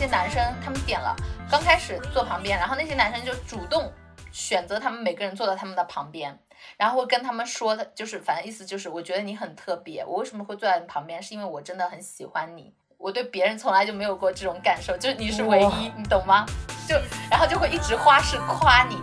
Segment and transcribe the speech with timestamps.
[0.00, 1.14] 那些男生他们点了，
[1.50, 3.92] 刚开始坐旁边，然后那些男生就主动
[4.32, 6.38] 选择他们每个人坐到他们的旁边，
[6.78, 12.72] 然后会跟他们说的，就是反正意思就是，我觉得你很特别，我为什么会坐在你旁边，是因为我真的很喜欢你。
[12.96, 16.46] 我对别人从来就没有过这种感受，就是你是唯一，你懂吗？
[16.88, 16.96] 就
[17.30, 18.96] 然后就会一直花式夸你。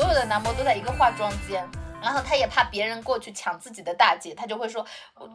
[0.00, 1.68] 所有的男模都在一个化妆间。
[2.02, 4.82] 然后他也怕别人过去抢自己的大姐，他就会说，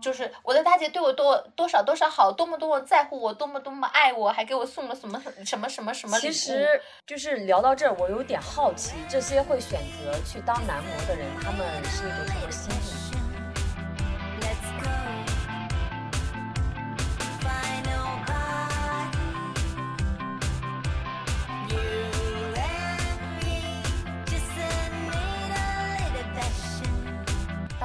[0.01, 6.67] 就是我的大姐对我多多少多少好，多么多么在乎我，多么多么爱我，还给我送了什么什么什么什么其实
[7.05, 13.04] 就是聊到这儿，我有点好奇，这些会选择去当男模的人，他们是一种什么心理？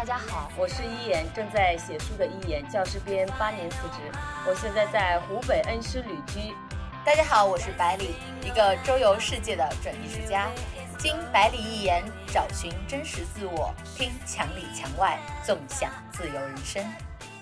[0.00, 4.10] 大家好，我是一言，正在写书的一言，教师编八年辞职，
[4.48, 6.54] 我现在在湖北恩施旅居。
[7.04, 10.48] 大家好，我是百里，一个周游世界的准艺术家，
[10.98, 16.82] 经百里一言找寻真实自我，听墙里墙外，纵享自由人生。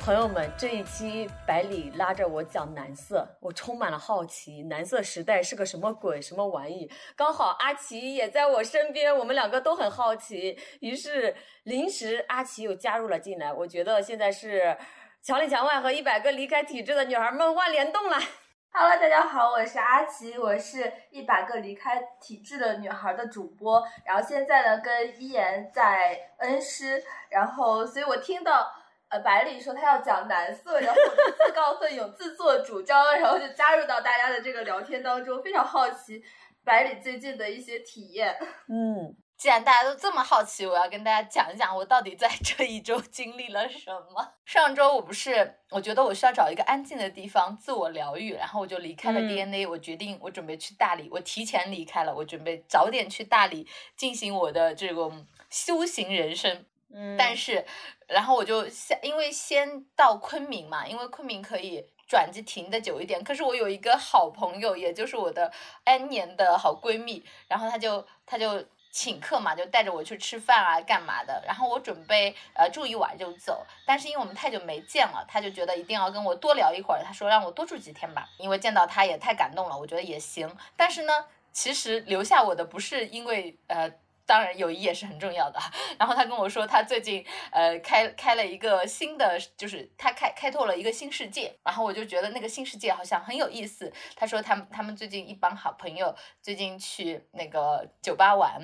[0.01, 6.91] 朋友们，这一期百里拉着我讲男色，我充满了好奇，男色时代是个什么鬼，什么玩意？
[7.15, 13.53] 刚好阿奇也在我身边，我们两个都很好奇，于是临时阿奇又加入了进来。
[13.53, 14.75] 我觉得现在是
[15.21, 18.17] 墙里墙外和一百个离开体制的女孩们万联动了。
[18.73, 28.73] Hello，大家好，我是阿奇，我是一百个离开体制的女孩的主播，然后现在呢跟一言在恩施，然后所以我听到。
[29.09, 36.23] 呃，百里说他要讲男色，然后我就自告奋勇、自作主张，然后就加入到大家的这个聊天当中，非常好奇
[36.63, 38.37] 百里最近的一些体验。
[38.69, 44.35] 嗯，既然大家都这么好奇，我要跟大家讲一讲我到底在这一周经历了什么。
[44.45, 56.67] 上周我不是，我觉得我需要找一个安静的地方自我疗愈，然后我就离开了 DNA，我决定我准备去大理，我提前离开了，我准备早点去大理进行我的这种修行人生。
[56.91, 57.65] 嗯，但是，
[58.07, 63.23] 然后我就先，因为先到昆明嘛，因为昆明可以转机停的久一点。
[63.23, 65.53] 可是我有一个好朋友，也就是我的
[65.85, 71.43] N 年的好闺蜜，然后她就她就请客嘛，就带着我去吃饭啊，干嘛的。
[71.47, 77.03] 然后我准备呃住一晚就走，但是因为我们太久没见了，她就觉得一定要跟我多聊一会儿。
[77.05, 80.51] 她说让我多住几天吧，因为见到她也太感动了，我觉得也行。
[80.75, 81.13] 但是呢，
[81.53, 83.93] 其实留下我的不是因为呃。
[84.29, 85.59] 当然，友谊也是很重要的。
[85.99, 91.57] 然后他跟我说，他最近呃开开了一个新的，就是他开开拓了一个新世界。
[91.65, 93.91] 然后我就觉得那个新世界好像很有意思。
[94.15, 98.61] 他说他们他们最近一帮好朋友最近去那个酒吧玩，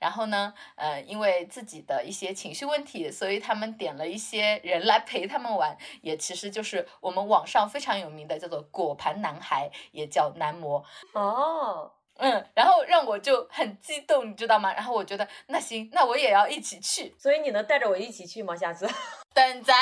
[0.00, 11.92] 然后呢，呃，因为自己的一些情绪问题，所以他们点了一些人来陪他们玩，也其实就是我们网上非常有名的叫做果盘男孩，也叫男模哦。
[12.18, 14.72] 嗯，然后让我就很激动，你知道吗？
[14.74, 17.14] 然后我觉得那行，那我也要一起去。
[17.18, 18.54] 所以你能带着我一起去吗？
[18.56, 18.88] 下次
[19.34, 19.74] 等咱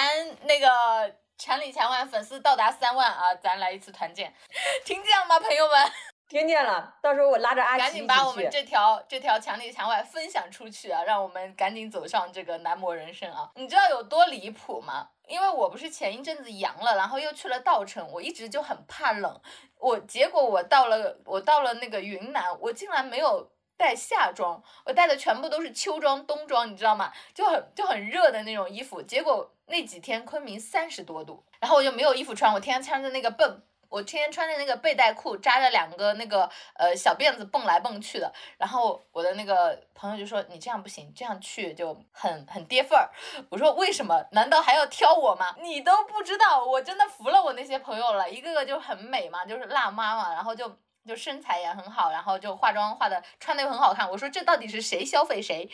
[0.43, 4.33] 那个墙里墙外粉丝到达三万啊，咱来一次团建，
[4.85, 5.93] 听见了吗，朋友们？
[6.29, 6.95] 听见了。
[7.03, 13.51] 到时候我拉着阿奇赶紧把我们这条这条墙里墙外分享出去啊，让我们赶紧走上这个男模人生啊！
[13.57, 15.11] 你知道有多离谱吗？
[15.29, 19.41] 因为我不是前一阵子阳了，然后又去了稻城，我一直就很怕冷。
[19.79, 27.13] 我结果我到了我到了那个云南，我竟然没有带夏装，我带的全部都是秋装冬装，你知道吗？
[27.35, 29.01] 就很就很热的那种衣服。
[29.01, 33.63] 结果那几天昆明三十多度，然后我就没有衣服穿，我天天穿着那个笨。
[33.93, 36.49] 我天天穿着那个背带裤，扎着两个那个
[36.79, 43.11] 呃小辫子蹦来蹦去的，然后我的那个朋友就说你这样不行，这样去就很很跌份儿。
[43.51, 44.25] 我说为什么？
[44.33, 45.55] 难道还要挑我吗？
[45.61, 50.75] 你都不知道，我真的服了我那些朋友了，一个个就很美嘛，就是辣妈嘛，然后就。
[51.07, 54.09] 就身材也很好，然后就化妆化的穿的又很好看。
[54.11, 55.69] 我说这到底是谁消费谁？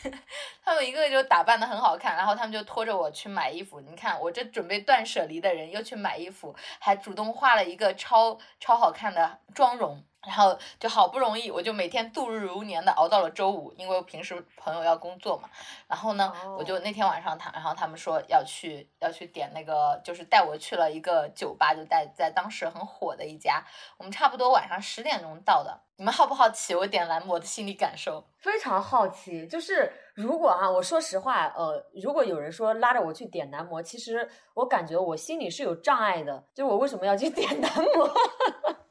[0.64, 3.80] 他们一个个就打扮的很好看，然后他们就拖着我去买衣服。
[3.80, 10.04] 你看我这准备断舍离的人又去买衣服，还主动画了一个超超好看的妆容。
[10.26, 15.48] 然后就好不容易，我就每天度日如年的熬到了周五，因为平时朋友要工作嘛。
[15.86, 23.64] 然后呢，我就那天晚上他，然后他们说要去要去点那个，就是带我去了一个酒吧，就在在当时很火的一家。
[23.96, 25.80] 我们差不多晚上十点钟到的。
[25.98, 28.22] 你们好不好奇我点蓝魔的心理感受？
[28.36, 29.46] 非常好奇。
[29.46, 36.44] 就是如果啊，我说实话，呃，如果有人说拉着我去点男模，其实我感觉我心里是有障碍的。
[36.52, 38.06] 就是我为什么要去点男模？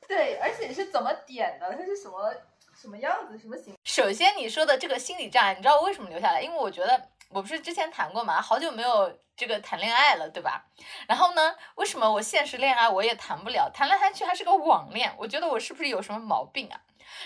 [0.08, 1.76] 对，而且是怎么点的？
[1.76, 2.34] 它是什么
[2.80, 3.38] 什么样子？
[3.38, 3.76] 什么形？
[3.84, 6.42] 首先你说的这个心理障碍，你知道我为什么留下来？
[6.42, 10.66] 因为我觉得我不是之前谈过嘛，好久没有这个谈恋爱了，对吧？
[11.08, 13.70] 然后呢，为什么我现实恋爱我也谈不了？
[13.74, 16.80] 谈来谈去还是个网恋，我觉得我是不是有什么毛病啊？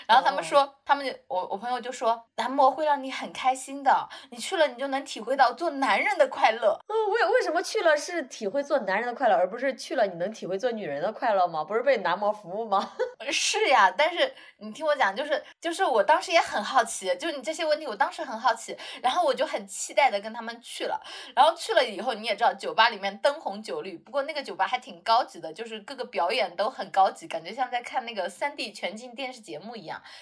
[0.08, 6.80] 然后他们说，他们就我我朋友就说，男模会让你很开心的，你去了你就能体会到做男人的快乐。
[6.88, 11.64] 嗯，为为什么去了是体会做男人的快乐，而不是去了你能体会做女人的快乐吗？
[11.64, 12.94] 不是被男模服务吗？
[13.32, 21.02] 是呀，但是你听我讲，就是就是我当时也很好奇，就是你这些问题，我当时很好奇，然后我就很期待的跟他们去了，
[21.36, 29.79] 然后去了以后你也知道，酒吧里面灯红酒绿，不过那个酒吧还挺高级的，就是各个表演都很高级，感觉像在看那个三 D 全景电视节目一样，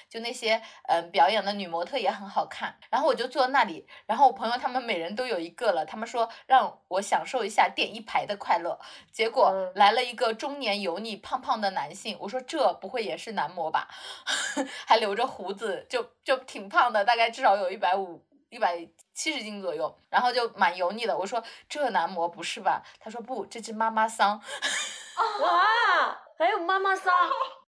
[0.09, 8.79] 就那些嗯表演的女模特也很好看，然后我就坐那里，然后我朋友他们每人都有一个了，他们说让我享受一下垫一排的快乐，
[9.11, 13.87] 结果嗯来了一个中年油腻胖胖的男性，我说这不会也是男模吧？
[14.85, 21.17] 还留着胡子，就就挺胖的，大概至少有一百五、一百七十斤左右，然后就蛮油腻的。
[21.17, 22.83] 我说这男模不是吧？
[22.99, 24.39] 他说不，这只妈妈桑
[25.41, 27.13] 哇，还有妈妈桑，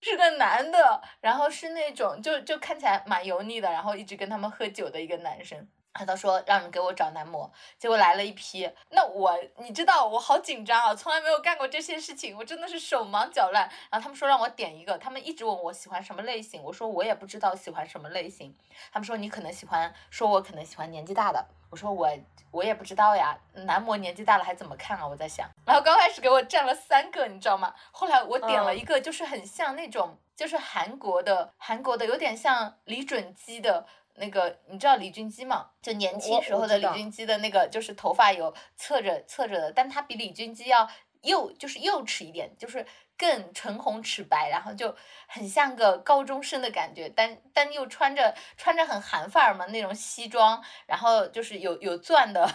[0.02, 5.68] 是个男的，然后是那种就就看起来蛮油腻的，然后一直跟他们喝酒的一个男生。
[5.94, 8.70] 他都说让人给我找男模，结果来了一批。
[8.92, 13.70] 那我你知道我好紧张啊，从来没有干过这些事情，我真的是手忙脚乱。
[13.90, 18.56] 然后他们说让我点一个，他们一直问我喜欢什么类型，我说我也不知道喜欢什么类型。
[18.92, 22.10] 他们说你可能喜欢，说我可能喜欢年纪大的，我说我
[22.52, 25.08] 我也不知道呀，男模年纪大了还怎么看啊？
[25.08, 25.50] 我在想。
[25.66, 27.74] 然后刚开始给我占了三个，你知道吗？
[27.92, 33.86] 后来我点了一个，就是很像那种，就是韩国的，韩国的有点像李准基的。
[34.20, 35.72] 那个你知道李俊基吗？
[35.82, 40.90] 就年轻时候的李俊基的那个，就是头发有侧着侧着的，但他比李俊基要
[41.22, 42.86] 幼，就是幼齿一点，就是
[43.18, 44.96] 更唇红齿白，然后就
[45.28, 52.50] 很像个高中生的感觉，但但又穿着穿着很韩范儿嘛那种西装，然后就是有有钻的，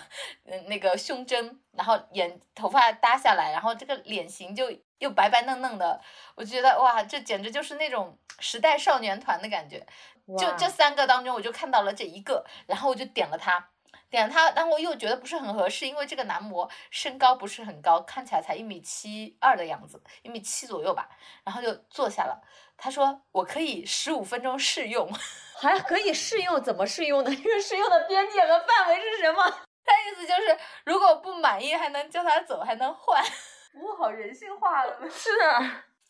[0.44, 6.00] 嗯那个胸针，然后眼头发搭下来，然后这个脸型就又白白嫩嫩的，
[6.34, 9.86] 我觉得哇，这简直就是那种时代少年团的感觉。
[10.38, 13.68] 就这三个当中，我就看到了这一个，然后我就点了它，
[14.08, 21.08] 点了他，但我又觉得不是很合适，因为这个男模身高不是很高，看起来才一米七二的样子，一米七左右吧，
[21.44, 22.40] 然后就坐下了。
[22.76, 25.08] 他说我可以十五分钟试用，
[25.60, 27.30] 还可以试用，怎么试用呢？
[27.36, 29.42] 这个试用的边界和范围是什么？
[29.86, 33.22] 他意思就是如果不满意还能叫他走，还能换。
[33.22, 35.10] 哇，好人性化了呢。
[35.10, 35.30] 是，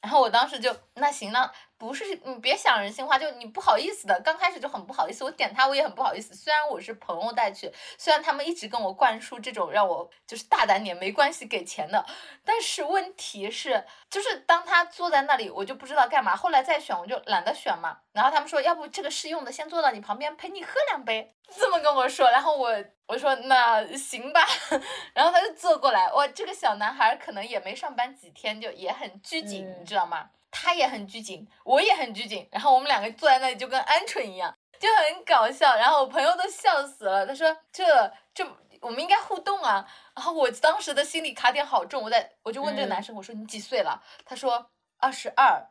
[0.00, 1.50] 然后我当时就那行那
[1.86, 5.22] 不是你别想人性化，就你不好意思的，刚开始就很不好意思。
[5.24, 12.04] 我点他我也很不好意思，虽然我是朋友带去，虽然他们一直跟我灌输这种让我就是大胆点没关系给钱的，
[12.44, 16.34] 但是问题是就是当他坐在那里，我就不知道干嘛。
[16.34, 17.98] 后来再选我就懒得选嘛。
[18.12, 22.30] 然后他们说要不这个试用的先坐到你旁边陪你喝两杯，这么跟我说。
[22.30, 22.72] 然后我
[23.06, 24.40] 我说那行吧，
[25.12, 30.30] 然后他就坐过来，哇，这个小男孩可能也没上班几天，就也很拘谨，嗯你知道吗？
[30.56, 35.74] 他也很拘谨，我也很拘谨，然后我们两个坐在那里就跟鹌鹑一样，就很搞笑。
[35.74, 37.84] 然后我朋友都笑死了，他说这
[38.32, 38.46] 这
[38.80, 39.84] 我们应该互动啊。
[40.14, 44.00] 然后我当时的心理卡点好重，我在我就问这个男生，我说你几岁了？
[44.24, 45.66] 他说二十二。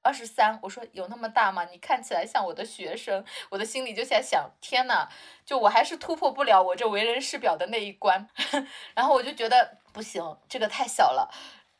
[0.00, 1.64] 二十三，我说有那么大吗？
[1.64, 5.08] 你看起来像我的学生，我的心里就在想，天呐，
[5.44, 8.26] 就我还是突破不了我这为人师表的那一关，
[8.94, 11.28] 然后我就觉得不行，这个太小了，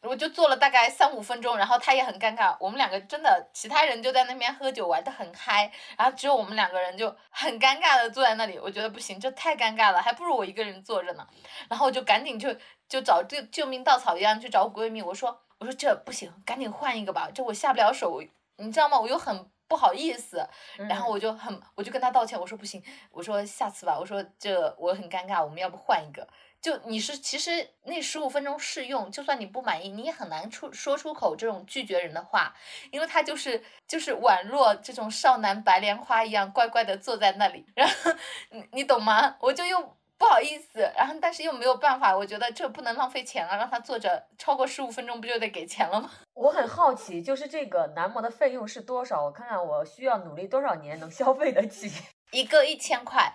[0.03, 11.27] 我就坐了大概三五分钟，然后他也很尴尬，我们两个真的，其他人就在那边喝酒玩的很嗨，然后只有我们两个人就很尴尬的坐在那里，我觉得不行，这太尴尬了，还不如我一个人坐着呢，
[11.69, 12.55] 然后我就赶紧就
[12.89, 18.23] 就找救救命稻草一样去找我闺蜜，我说我说这不行，赶紧换一个吧，这我下不了手，
[18.57, 18.99] 你知道吗？
[19.01, 20.49] 我又很不好意思，
[20.89, 26.27] 然后我就很我就跟他道歉，我说不行，我说下次吧，我说这我很尴尬，我们要不换一个？
[26.61, 32.55] 就你是其实那十五分钟试用，就算你不满意，你也很难出说出口这种拒绝人的话，
[32.91, 38.13] 因为他就是就是宛若这种少男白莲花一样乖乖的坐在那里，然后
[38.51, 39.37] 你你懂吗？
[39.41, 46.11] 我就又不好意思，然后但是又没有办法，我觉得这不能浪费钱啊，让他坐着超过十五分钟不就得给钱了吗？
[46.35, 49.23] 我很好奇，就是这个男模的费用是多少？
[49.25, 51.89] 我看看我需要努力多少年能消费得起。
[52.33, 53.33] 一个一千块，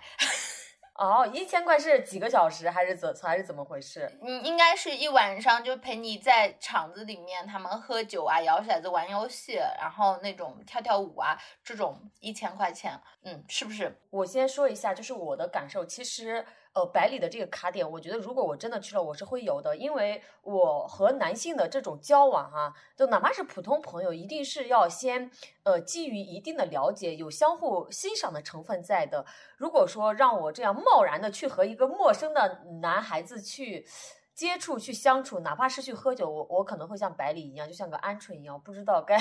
[0.94, 4.10] 哦，一千块是几个小时，还是怎还是怎么回事？
[4.22, 14.00] 嗯，应该是一晚上就陪你在场子里面，他们喝酒啊、摇骰子、玩游戏，然后那种跳跳舞啊，这种一千块钱，嗯，是不是？
[14.10, 16.46] 我先说一下，就是我的感受，其实。
[16.74, 25.30] 呃，百里的这个卡点，我觉得如果我真的去了，我是会有的，因为我和男性的这种交往哈，就哪怕是普通朋友，一定是要先
[25.62, 29.24] 呃基于一定的了解，有相互欣赏的成分在的。
[29.56, 33.86] 如果说让我这样贸然的去和一个陌生的男孩子去。
[34.34, 39.16] 接触去相处，哪怕是去喝酒，我我可能会像百里一样，就像个鹌鹑一样，不知道该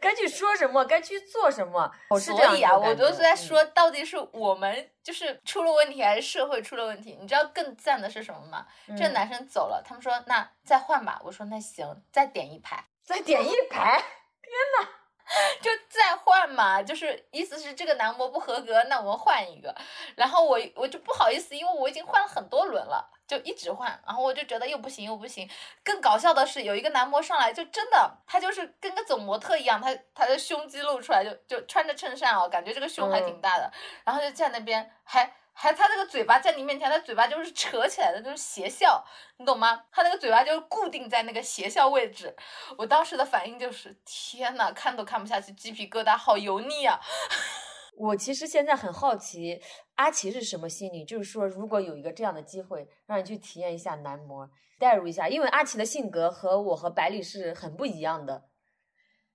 [0.00, 1.90] 该去说什么，该去做什么。
[2.20, 7.16] 所以啊，我都是在说，到底是我们就是出了问题，还是社会出了问题？
[7.20, 8.66] 你知道更赞的是什么吗？
[8.96, 11.20] 这男生走了，他们说那再换吧。
[11.24, 14.02] 我说那行，再点一排，再点一排。
[14.48, 14.88] 天呐，
[15.60, 19.74] 就再换嘛，就是意思是这个男模不合格，那我们换一个。
[20.16, 23.10] 然后我我就不好意思，因为我已经换了很多轮了。
[23.28, 25.48] 就一直换，然后我就觉得又不行又不行。
[25.84, 33.70] 更搞笑的是，有一个男模上来就真的，他就是跟个走模特一样，他他的胸肌露出来，就就穿着衬衫哦，感觉这个胸还挺大的。
[34.04, 39.04] 然后就站那边，还还他那个嘴巴在你面前，他嘴巴就是扯起来的，就是邪笑，
[39.36, 39.84] 你懂吗？
[39.92, 42.34] 他那个嘴巴就是固定在那个邪笑位置。
[42.78, 46.98] 我当时的反应就是，天呐，看都看不下去，鸡皮疙瘩，好油腻啊！
[47.98, 49.60] 我其实现在很好奇，
[49.98, 51.04] 阿奇是什么心理？
[51.04, 58.44] 就是说，如果有一个这样的机会，让你去体验一下男模，代入一下，因为阿奇的性格和我和百里是很不一样的。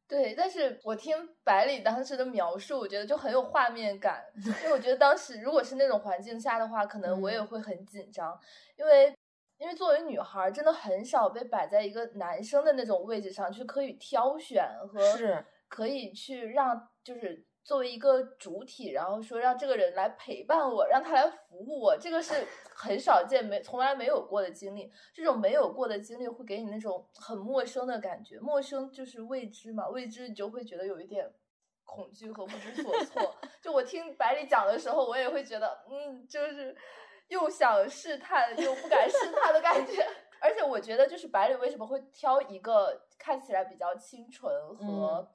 [0.08, 4.24] 对，但是我听百里当时的描述，我觉得就很有画面感，
[4.64, 8.40] 因为我觉得当时如果是那种环境下的话，可能我也会很紧张，
[8.78, 9.14] 因为
[9.58, 17.46] 因为作为女孩，真的很少被摆在一个男生的那种位置上去可以挑选和是可以去让就是。
[17.64, 24.92] 作为一个主体，然后说让这个人来陪伴我，让他来服务我，这个是很少见、没从来没有过的经历。
[25.14, 31.32] 这种没有过的经历会给你那种很陌生的感觉，陌生就是未知嘛，未知你就会觉得有一点
[31.86, 33.34] 恐惧和不知所措。
[33.62, 36.76] 就我听百里讲的时候，我也会觉得，嗯，就是
[37.30, 40.06] 又想试探又不敢试探的感觉。
[40.42, 45.26] 而且我觉得，就是百里为什么会挑一个看起来比较清纯和。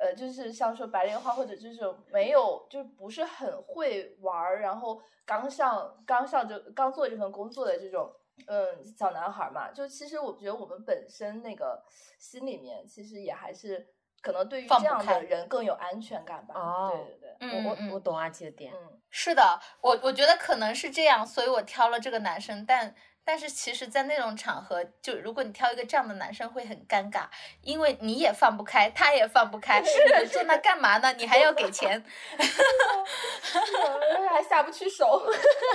[0.00, 1.80] 呃，就是像说白莲花，或者就是
[2.10, 8.10] 没有，就不是很会玩儿，然后刚上刚上就刚做这份工作的这种，
[8.46, 11.84] 嗯，小男孩嘛，就其实我觉得我们本身那个
[12.18, 13.86] 心里面，其实也还是
[14.22, 16.54] 可能对于这样的人更有安全感吧。
[16.54, 18.72] 哦，对对对，我我我懂阿七的点。
[18.74, 22.94] 嗯，是的，我我觉得可能是这样，所以我挑了这个男生，但。
[23.30, 27.26] 但是其实，在那种场合，就如果你挑一个这样的男生，会很尴尬，
[27.62, 31.12] 因为你也放不开，他也放不开，是坐那干嘛呢？
[31.12, 32.04] 你还要给钱，
[34.28, 35.24] 还下不去手，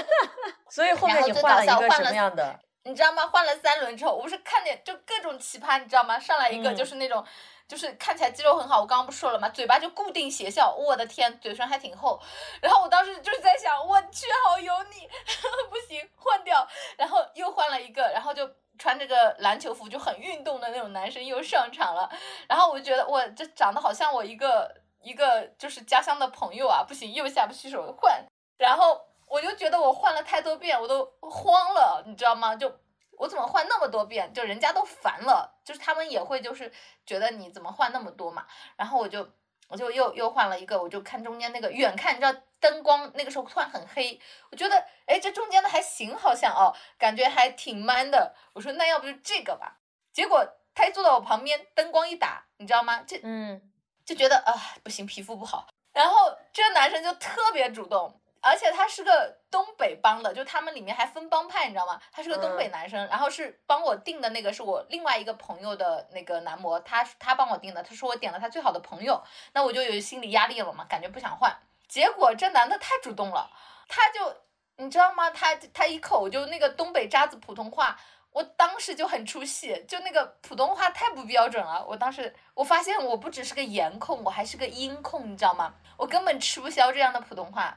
[0.69, 2.59] 所以后面你换了一个什么样的？
[2.83, 3.25] 你知道吗？
[3.25, 6.19] 换了三轮之后，我不是看见就各种奇葩，你知道吗？
[6.19, 7.25] 上来一个就是那种。
[7.67, 9.49] 就是看起来肌肉很好，我刚刚不说了吗？
[9.49, 12.21] 嘴巴就固定斜笑，我的天，嘴唇还挺厚。
[12.61, 15.09] 然后我当时就是在想，我去，好油腻，
[15.69, 16.67] 不行，换掉。
[16.95, 22.07] 然后又换了一个，然后就穿这个篮球服，就很运动的那种男生又上场了。
[22.47, 28.23] 然后我就觉得，我这长得好像我一个一个就是家乡的朋友啊，不行，又下不去手换。
[28.57, 32.55] 然后我就觉得我换了太多遍，我都慌了，你知道吗？
[32.55, 32.71] 就。
[33.17, 34.33] 我怎么换那么多遍？
[34.33, 36.71] 就人家都烦了，就是他们也会就是
[37.05, 38.45] 觉得你怎么换那么多嘛。
[38.75, 39.29] 然后我就
[39.67, 44.19] 我就又又换了一个，我就看中间那个远看，你知道灯光那个时候突然很黑，
[44.51, 48.35] 我觉得哎这中间的还行，好像哦感觉还挺 man 的。
[48.53, 49.77] 我说那要不就这个吧。
[50.13, 53.03] 结果他一坐到我旁边，灯光一打，你知道吗？
[53.07, 53.71] 这嗯
[54.05, 54.53] 就觉得啊
[54.83, 55.67] 不行，皮肤不好。
[55.93, 58.19] 然后这个男生就特别主动。
[58.47, 61.99] 而且他是个东北帮的，就他们里面还分帮派，你知道吗？
[62.11, 69.19] 他是个东北男生，然后是帮我订的那个是我另外一个朋友的那个男模，他他帮我订的，他说我点了他最好的朋友，
[69.53, 71.51] 那我就有心理压力了嘛，感觉不想换。
[71.87, 73.49] 结果这男的太主动了，
[73.87, 74.35] 他就
[74.77, 75.31] 你知道吗？
[75.31, 77.99] 他他一口就那个东北渣子普通话，
[78.29, 81.83] 我当时就很出戏，就那个普通话太不标准了。
[81.87, 85.73] 我当时我发现我不只是个颜控，我还是个音控，你知道吗？
[85.97, 87.75] 我根本吃不消这样的普通话。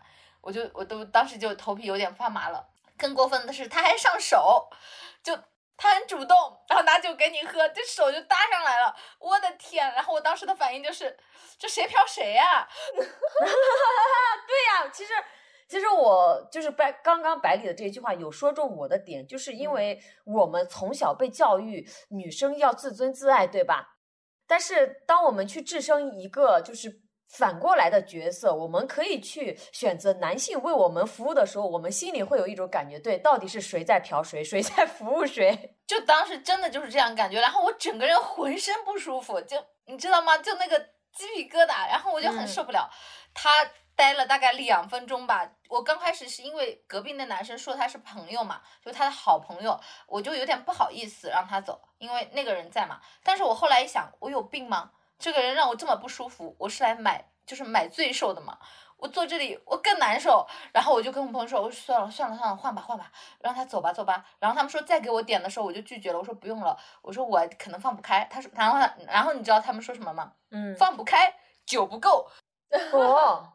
[0.49, 4.67] 我就我都当时就头皮有点发麻了，更过分的是他还上手，
[5.23, 5.37] 就
[5.77, 6.35] 他很主动，
[6.71, 9.93] 然后拿酒给你喝，这手就搭上来了，我的天！
[9.93, 11.15] 然后我当时的反应就是，
[11.59, 12.67] 这谁嫖谁呀？
[12.97, 13.05] 对
[14.65, 15.13] 呀，其实
[15.69, 23.99] 其实我就是白刚刚百里的这一句话有说中我的点，就是因为我们从小被教育女生要自尊自爱，对吧？
[24.47, 27.03] 但是当我们去置身一个就是。
[27.29, 35.77] 反过来的角色，我们可以去选择男性为我们服务的时候，我们心里会有一种感觉，对，到底是谁在嫖谁，谁在服务谁？
[35.87, 40.39] 就当时真的就是这样感觉，然后我整个人浑身不舒服，就你知道吗？
[40.39, 40.79] 就那个
[41.13, 42.91] 鸡皮疙瘩，然后我就很受不了。
[43.35, 43.51] 他
[43.95, 45.51] 待了大概两分钟吧。
[45.69, 53.01] 我刚开始是因为隔壁那男生说他是朋友嘛，就他的好朋友，我就有点不好意思让他走，因为那个人在嘛。
[53.23, 54.91] 但是我后来一想，我有病吗？
[55.19, 58.59] 这个人让我这么不舒服，我是来买就是买罪受的嘛。
[58.97, 64.25] 我坐这里我更难受，然后我就跟我朋友说，我说算了算了算了，换吧换吧，让他走吧走吧。
[64.41, 68.27] 然后他们说再给我点的时候，我就拒绝了，我说不用了，我说我可能放不开。
[68.29, 70.33] 他说，然后然后你知道他们说什么吗？
[70.51, 71.33] 嗯，放不开，
[71.65, 72.29] 酒不够。
[72.93, 73.53] 哦，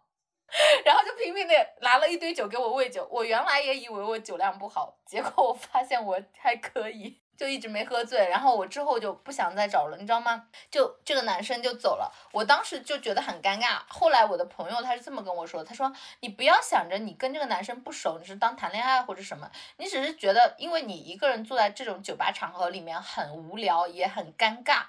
[0.85, 3.05] 然后就拼命的拿了一堆酒给我喂酒。
[3.11, 7.22] 我原来也以为我酒量不好，结果我发现我还可以。
[7.35, 10.45] 就一直没喝醉，然后我之后就不想再找了，你知道吗？
[10.69, 13.81] 就这个男生就走了，我当时就觉得很尴尬。
[13.87, 24.83] 后来我的朋友他是这么跟我说，他说你不要想着你跟这个男生不熟，你是当谈恋爱或者什么，你只是觉得因为你一个人坐在这种酒吧场合里面很无聊也很尴尬，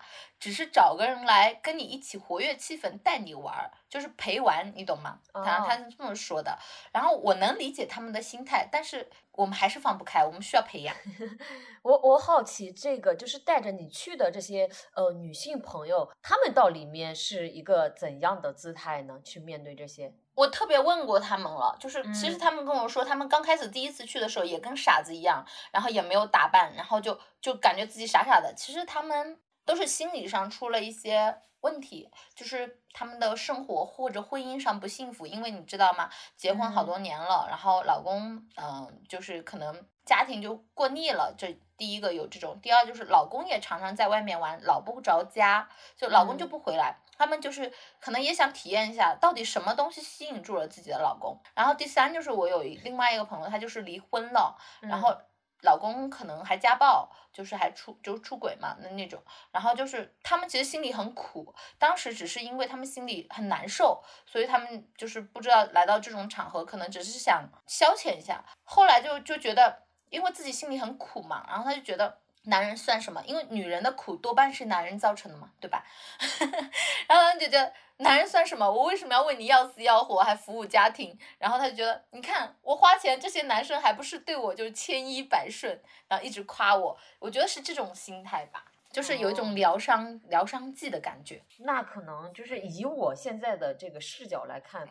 [0.44, 5.18] 只是找个人来跟你一起活跃气氛，带你玩儿，就是陪玩，你懂吗？
[5.32, 6.58] 他他是这么说的。
[6.92, 9.08] 然后我能理解他们的心态，但是。
[9.36, 10.94] 我们还是放不开，我们需要培养。
[11.82, 19.20] 我我好奇，这个就是带着你去的这些呃女性朋友，她们到里面是一个怎样的姿态呢？
[19.24, 20.14] 去面对这些？
[20.36, 28.54] 我特别问过他们了，就是其实他们跟我说，他们刚开始第一次去的时候也跟傻子一样，然后也没有打扮，然后就就感觉自己傻傻的。
[28.56, 31.38] 其实他们都是心理上出了一些。
[31.64, 36.10] 问题就是他们的生活或者婚姻上不幸福，因为你知道吗？
[36.36, 41.34] 结婚好多年了，然后老公，嗯，就是可能家庭就过腻了。
[41.38, 45.66] 这第一个有这种，第二就是老公也常常在外面玩，老不着家，
[45.96, 46.98] 就老公就不回来。
[47.16, 51.40] 他们就是可能也想体验一下，到底什么东西吸引住了自己的老公。
[51.54, 55.16] 然后第三就是我有一另外一个朋友，他就是离婚了，然后。
[55.64, 72.23] 老公可能还家暴，就是还出就是出轨嘛，那那种，然后就是他们其实心里很苦，当时只是因为他们心里很难受，所以他们就是不知道来到这种场合，可能只是想消遣一下，后来就就觉得，因为自己心里很苦嘛，然后他就觉得。
[72.44, 73.22] 男人算什么？
[73.26, 75.84] 因为女人的苦多半是男人造成的嘛，对吧？
[77.08, 78.70] 然后他就觉得男人算什么？
[78.70, 81.18] 我为什么要为你要死要活，还服务家庭？
[81.38, 86.98] 然后他就觉得，你看我花钱，这些男生还不是对我就是千依百顺，然后一直夸我。
[87.18, 91.42] 我觉得是这种心态吧，就是有一种疗伤疗伤剂的感觉。
[91.58, 94.88] 那可能就是以我现在的这个视角来看。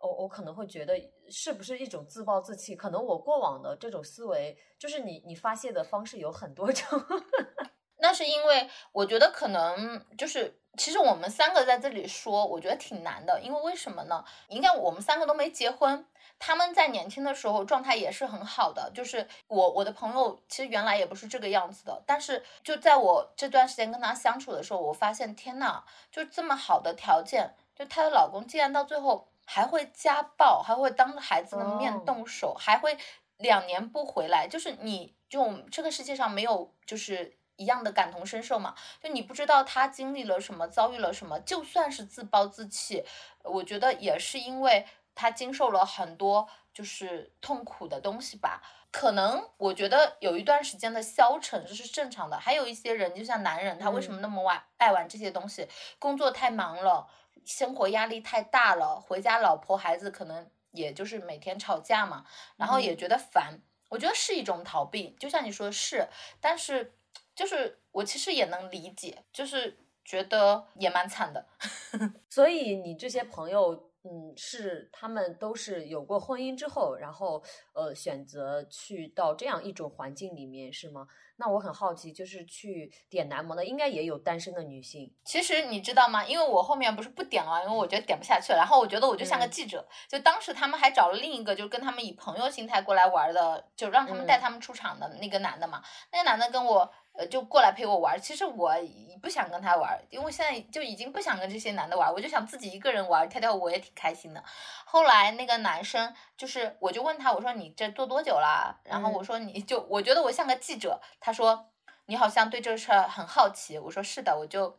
[0.00, 0.94] 我我可能会觉得
[1.28, 2.76] 是不是一种自暴自弃？
[2.76, 7.02] 可能我过往的这种思维，就是你你发泄的方式有很多种。
[8.00, 13.40] 那是因为我觉得可能就是，其实我们三个在这里说，我觉得挺难的。
[13.40, 14.24] 因为为什么呢？
[14.46, 16.06] 应该我们三个都没结婚，
[16.38, 18.88] 他们在年轻的时候状态也是很好的。
[18.94, 25.82] 就是我我的朋友其实原来也不是这个样子的，但是就在我这段时间跟他相处的时候，我发现天呐，
[26.12, 29.26] 就这么好的条件，就她的老公竟然到最后。
[29.50, 32.98] 还会家暴，还会当着孩子的面动手，还会
[33.38, 34.46] 两年不回来。
[34.46, 38.74] 就是你，就这个世界上没有就是一样的感同身受嘛？
[39.02, 41.40] 就你不知道他经历了什么，遭遇了什么。
[41.40, 43.06] 就算是自暴自弃，
[43.42, 48.62] 我觉得也是因为他经受了很多就是痛苦的东西吧。
[48.90, 52.38] 可能我觉得有一段时间的消沉这是正常的。
[52.38, 55.66] 还有一些人，就像男人，他为什么那么爱爱玩这些东西？
[55.98, 57.06] 工作太忙了。
[57.44, 62.24] 生活压力太大了，回家老婆孩子可能也就是每天吵架嘛，
[62.56, 63.60] 然后也觉得烦。
[63.88, 66.06] 我觉得是一种逃避，就像你说是，
[66.40, 66.94] 但是
[67.34, 71.46] 就是我其实也能理解，就是觉得也蛮惨的。
[72.28, 77.42] 所以你这些朋友，嗯，是他们都是有过婚姻之后，然后
[77.74, 81.06] 呃选择去到这样一种环境里面，是吗？
[81.40, 85.12] 那我很好奇，就是去点男模的，应该也有单身的女性。
[85.24, 86.24] 其实你知道吗？
[86.24, 88.58] 因为我后面不是不点了，因为我觉得点不下去了。
[88.58, 95.82] 然后我觉得我就像个记者，就当时他们还找了另一个，就是跟他们以朋友心态过来玩的，就让他们带他们出场的那个男的嘛。
[96.12, 96.90] 那个男的跟我。
[97.18, 98.16] 呃，就过来陪我玩。
[98.20, 98.72] 其实我
[99.20, 104.40] 不想跟他玩，因为现在就已经不想跟这些男的玩，我就想自己一个人玩，跳跳舞也挺开心的。
[104.84, 108.78] 后来那个男生就是，我就问他，我说你这做多久了？
[108.84, 111.00] 然后我说你就，我觉得我像个记者。
[111.18, 111.66] 他说
[112.06, 113.76] 你好像对这个事儿很好奇。
[113.80, 114.78] 我说是的，我就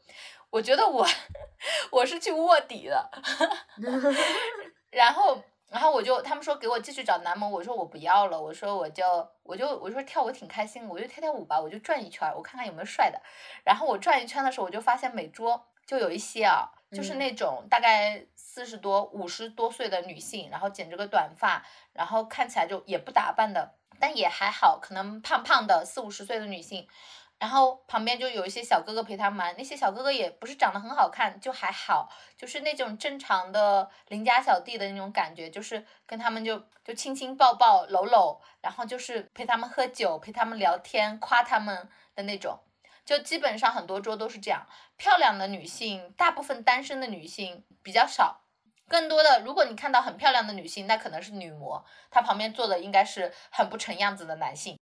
[0.49, 1.06] 我觉得我
[1.91, 3.12] 我是去卧底的。
[4.91, 5.43] 然后。
[5.69, 9.05] 然后我就他们说给我继续找男模，我说我不要了，我说我就
[9.43, 13.21] 我就我说跳舞挺开心，我就跳跳舞吧，我就转一圈，我看看有没有帅的。
[13.63, 26.88] 然后我转一圈的时候，我就发现每桌就有一些啊，就是那种大概四十多、五十多岁的女性，然后剪着个短发，然后看起来就也不打扮的，但也还好，可能胖胖的四五十岁的女性。
[27.39, 42.60] 然后旁边就有一些小哥哥陪他玩，那些小哥哥也不是长得很好看，就还好，就是那种正常的邻家小弟的那种感觉，就是跟他们就就亲亲抱抱搂搂，然后就是陪他们喝酒，陪他们聊天，夸他们的那种，
[43.06, 44.67] 就基本上很多桌都是这样。
[44.97, 48.41] 漂亮的女性，大部分单身的女性比较少，
[48.89, 54.78] 更多的如果你看到很漂亮的女性，那可能是女模，她旁边坐的应该是很不成样子的男性。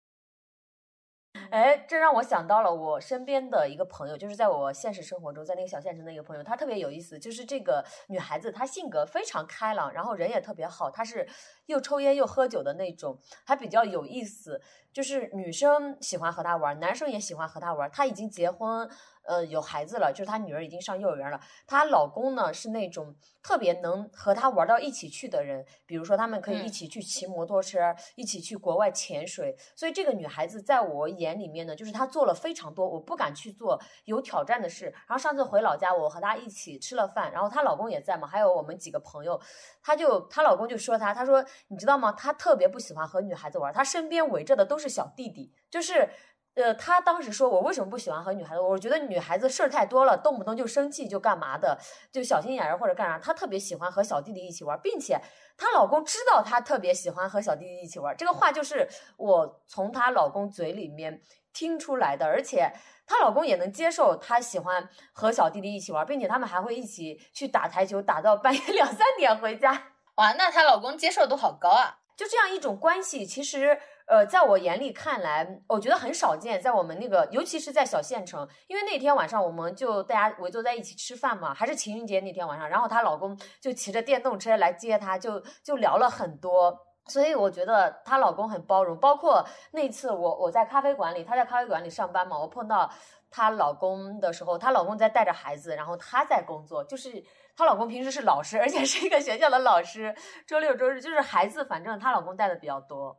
[1.49, 7.17] 哎，这让我想到了我身边的一个朋友，就是在我现实生活中，在那个小县城的一个朋友，他特别有意思。
[7.17, 11.27] 就是这个女孩子，她性格非常开朗，然后人也特别好，她是
[11.67, 14.61] 又抽烟又喝酒的那种，还比较有意思。
[14.91, 17.89] 就是女生喜欢和她玩，男生也喜欢和她玩。
[17.91, 18.89] 她已经结婚。
[19.27, 21.39] 呃，有孩子了，就是她女儿已经上幼儿园了。
[21.67, 23.13] 她老公呢是那种
[23.43, 29.53] 特别能和她玩到一起去的人，比如说他们可以一起去骑摩托车，一起去国外潜水。
[29.75, 34.85] 所以这个女孩子在我眼里面呢，就是她做了非常多我不敢去做有挑战的事。
[34.85, 39.37] 然后上次回老家，我和她一起吃了饭，然后她老公也在嘛，还有我们几个朋友，
[39.83, 42.13] 她就她老公就说她，他说你知道吗？
[42.13, 46.09] 她特别不喜欢和女孩子玩，她身边围着的都是小弟弟，就是。
[46.57, 48.61] 呃，他当时说我为什么不喜欢和女孩子？
[48.61, 51.77] 我觉得女孩子事儿太多了，动不动就生气就干嘛的，
[52.11, 53.19] 就小心眼儿或者干啥。
[53.19, 55.21] 她特别喜欢和小弟弟一起玩，并且
[55.55, 58.17] 她老公知道她特别喜欢和小弟弟一起玩。
[58.17, 61.21] 这个话就是我从她老公嘴里面
[61.53, 62.73] 听出来的，而且
[63.05, 69.91] 她老公也能接受她喜欢和小弟弟一起玩，并且他们还会一起去打台球，打到半夜两三点回家。
[70.15, 71.99] 哇，那她老公接受度好高啊！
[72.15, 73.79] 就这样一种关系，其实。
[74.07, 86.73] 呃，在我眼里看来，我觉得很少见，在我们那个，尤其是在小县城，因为那天晚上我们就大家围坐在一起吃饭嘛，还是情人节那天晚上，然后她老公就骑着电动车来接她，就就聊了很多，
[87.07, 88.97] 所以我觉得她老公很包容。
[88.97, 92.89] 包括那次我我在咖啡馆里，她在咖啡馆里上班嘛，我碰到
[93.29, 97.21] 她老公的时候，她老公在带着孩子，然后她在工作，就是
[97.57, 100.15] 她老公平时是老师，而且是一个学校的老师，
[100.47, 103.17] 周六周日就是孩子，反正她老公带的比较多。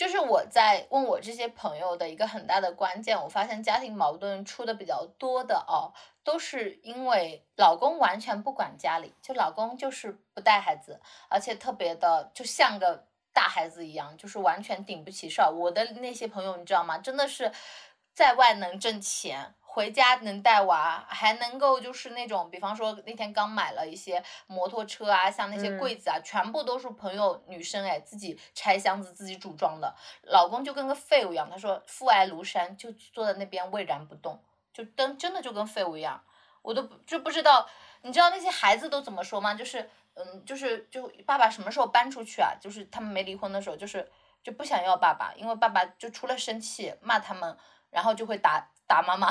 [0.00, 5.92] 就是我在问我这些朋友的一个很大的关键，我发现家庭矛盾出的比较多的哦，
[6.24, 15.50] 都是因为老公完全不管家里，就老公就是不带孩子，而且特别的就像个大孩子一样，就是完全顶不起事儿。
[15.50, 16.96] 我的那些朋友你知道吗？
[16.96, 17.52] 真的是
[18.14, 19.54] 在外能挣钱。
[19.72, 31.48] 回家能带娃，还能够就是那种，比方说那天刚买了一些摩托车啊，像那些柜子啊，全部都是朋友女生哎自己拆箱子自己组装的，老公就跟个废物一样。
[31.48, 36.20] 他说父爱如山，就坐在那边巍然不动，就真真的就跟废物一样。
[36.62, 37.68] 我都就不知道，
[38.02, 39.54] 你知道那些孩子都怎么说吗？
[39.54, 42.52] 就是嗯，就是就爸爸什么时候搬出去啊？
[42.60, 44.10] 就是他们没离婚的时候，就是
[44.42, 47.56] 就不想要爸爸，因为爸爸就除了生气骂他们，
[47.90, 49.30] 然后就会打打妈妈。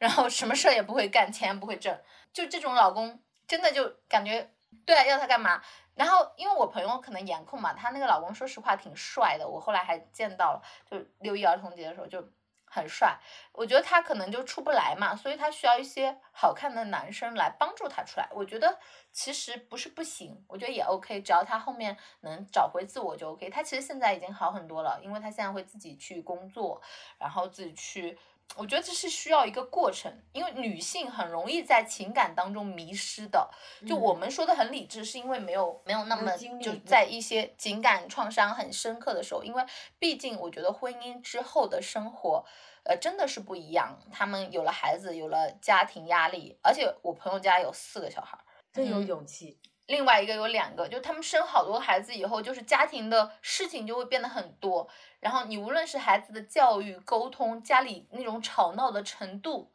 [0.00, 1.94] 然后什么事儿也不会干，钱也不会挣，
[2.32, 4.50] 就这种老公真的就感觉，
[4.86, 5.62] 对啊，要他干嘛？
[5.94, 12.26] 然后因为我朋友可能颜控嘛，她那个老公说实话挺帅的，我后来还见到了，就六一儿童节的时候就
[12.64, 13.18] 很帅。
[13.52, 18.26] 我觉得他可能就出不来嘛，所以他需要一些好看的男生来帮助他出来。
[18.32, 18.78] 我觉得
[19.12, 23.50] 其实不是不行，我觉得也 OK，只要他后面能找回自我就 OK。
[23.50, 26.80] 他其实现在已经好很多了，因为他现在会自己去工作，
[27.18, 28.18] 然后自己去。
[28.56, 33.48] 我觉得这是需要一个过程，因为女性很容易在情感当中迷失的。
[33.86, 39.64] 就我们说的很理智，是因为没有没有那么就在一些情感创伤很深刻的时候，因为
[39.98, 42.44] 毕竟我觉得婚姻之后的生活，
[42.84, 43.98] 呃，真的是不一样。
[44.12, 48.36] 他们有了孩子，有了家庭压力，而且我朋友家有四个小孩，
[48.72, 49.58] 真有勇气。
[49.86, 54.88] 另外一个有两个，就他们生好多孩子以后，就是家庭的事情就会变得很多。
[55.20, 59.70] 然后你无论是孩子的教育、沟通，家里那种吵闹的程度，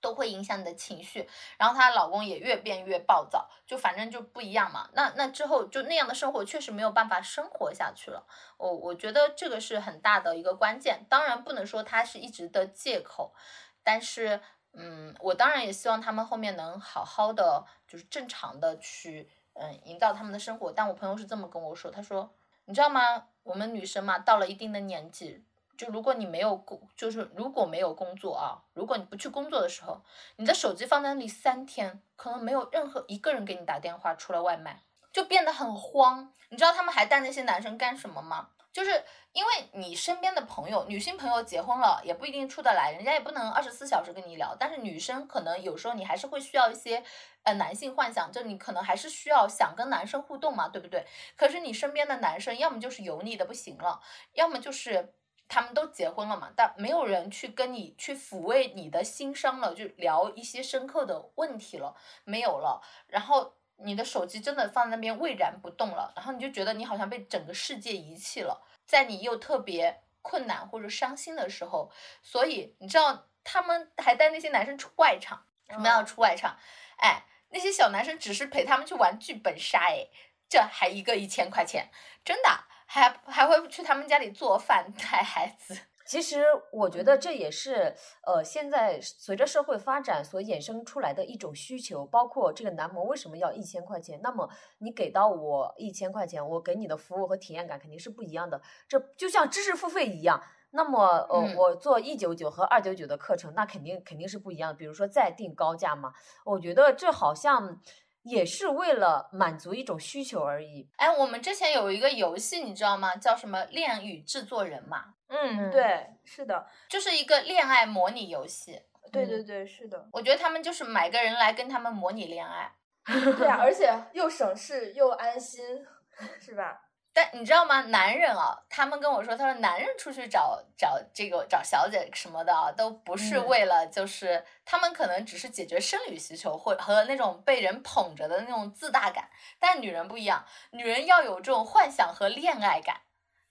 [0.00, 1.28] 都会影响你的情绪。
[1.58, 4.88] 然后她老公也越变越暴躁，就反正就不一样嘛。
[4.92, 8.24] 那那之后就那样的生活确实没有办法生活下去了。
[8.56, 11.04] 我我觉得这个是很大的一个关键。
[11.08, 13.34] 当然不能说他是一直的借口，
[13.82, 14.40] 但是
[14.72, 19.30] 嗯，我当然也希望他们后面能好好的，就是正常的去。
[19.56, 20.72] 嗯，营造他们的生活。
[20.72, 22.34] 但我朋友是这么跟我说，他说，
[22.66, 23.26] 你知道吗？
[23.42, 25.44] 我们女生嘛，到了一定的年纪，
[25.76, 30.00] 就如果你没有工，就是如果没有工作啊，如果你不去工作的时候，
[30.36, 36.32] 你的手机放在那里三天，可能没有任何一个人给你打电话，除了外卖，就变得很慌。
[36.48, 38.48] 你知道他们还带那些男生干什么吗？
[38.74, 38.90] 就是
[39.30, 44.56] 因为你身边的朋友，女性朋友结婚了也不一定出得来，人家也不能二十四小时跟你聊。
[44.58, 47.04] 但是女生可能有时候你还是会需要一些
[47.44, 51.06] 呃男性幻想，就你可能还是需要想跟男生互动嘛，对不对？
[51.36, 55.14] 可是你身边的男生要么就是油腻的不行了，要么就是
[55.46, 62.82] 他们都结婚了嘛，但没有人去跟你去抚慰你的心伤了，就聊一些深刻的问题了，没有了。
[63.06, 71.90] 然后你的手机真的放在那边巍然不动了，然后你就觉得你好像被整个世界遗弃了，在你又特别困难或者伤心的时候，
[72.22, 76.58] 所以你知道他们还带那些男生出外场，什么要出外场？
[76.96, 80.06] 哎，那些小男生只是陪他们去玩剧本杀，哎，
[80.48, 81.90] 这还一个一千块钱，
[82.24, 82.50] 真的。
[82.86, 85.76] 还还会去他们家里做饭带孩子。
[86.06, 87.94] 其实我觉得这也是
[88.26, 92.04] 呃，现在随着社会发展所衍生出来的一种需求。
[92.06, 94.20] 包括这个男模为什么要一千块钱？
[94.22, 98.60] 那么你给到我一千块钱，我给你的服务和体验感肯定是不一样的。
[98.88, 100.42] 这就像知识付费一样。
[100.70, 104.76] 那么呃，我做一九九和二九九的课程，那肯定肯定是不一样的。
[104.76, 106.12] 比如说再定高价嘛，
[106.44, 107.80] 我觉得这好像。
[108.26, 110.88] 也是为了满足一种需求而已。
[110.96, 113.14] 哎，我们之前有一个游戏，你知道吗？
[113.16, 115.13] 叫什么《恋与制作人》嘛？
[115.28, 118.82] 嗯，对，是的，就是一个恋爱模拟游戏。
[119.12, 120.08] 对对对，是的。
[120.12, 122.72] 我觉得他们就是买个人来跟他们模拟恋爱。
[123.04, 125.62] 对啊，而且又省事又安心，
[126.40, 126.80] 是吧？
[127.12, 127.82] 但你知道吗？
[127.82, 139.30] 男人啊，他们跟我说，他说男人出去找找这个找小姐什么的啊，都不是为了，就是他们可能只是解决生理需求，或和那种被人捧着的那种自大感。
[139.60, 143.02] 但女人不一样，女人要有这种幻想和恋爱感，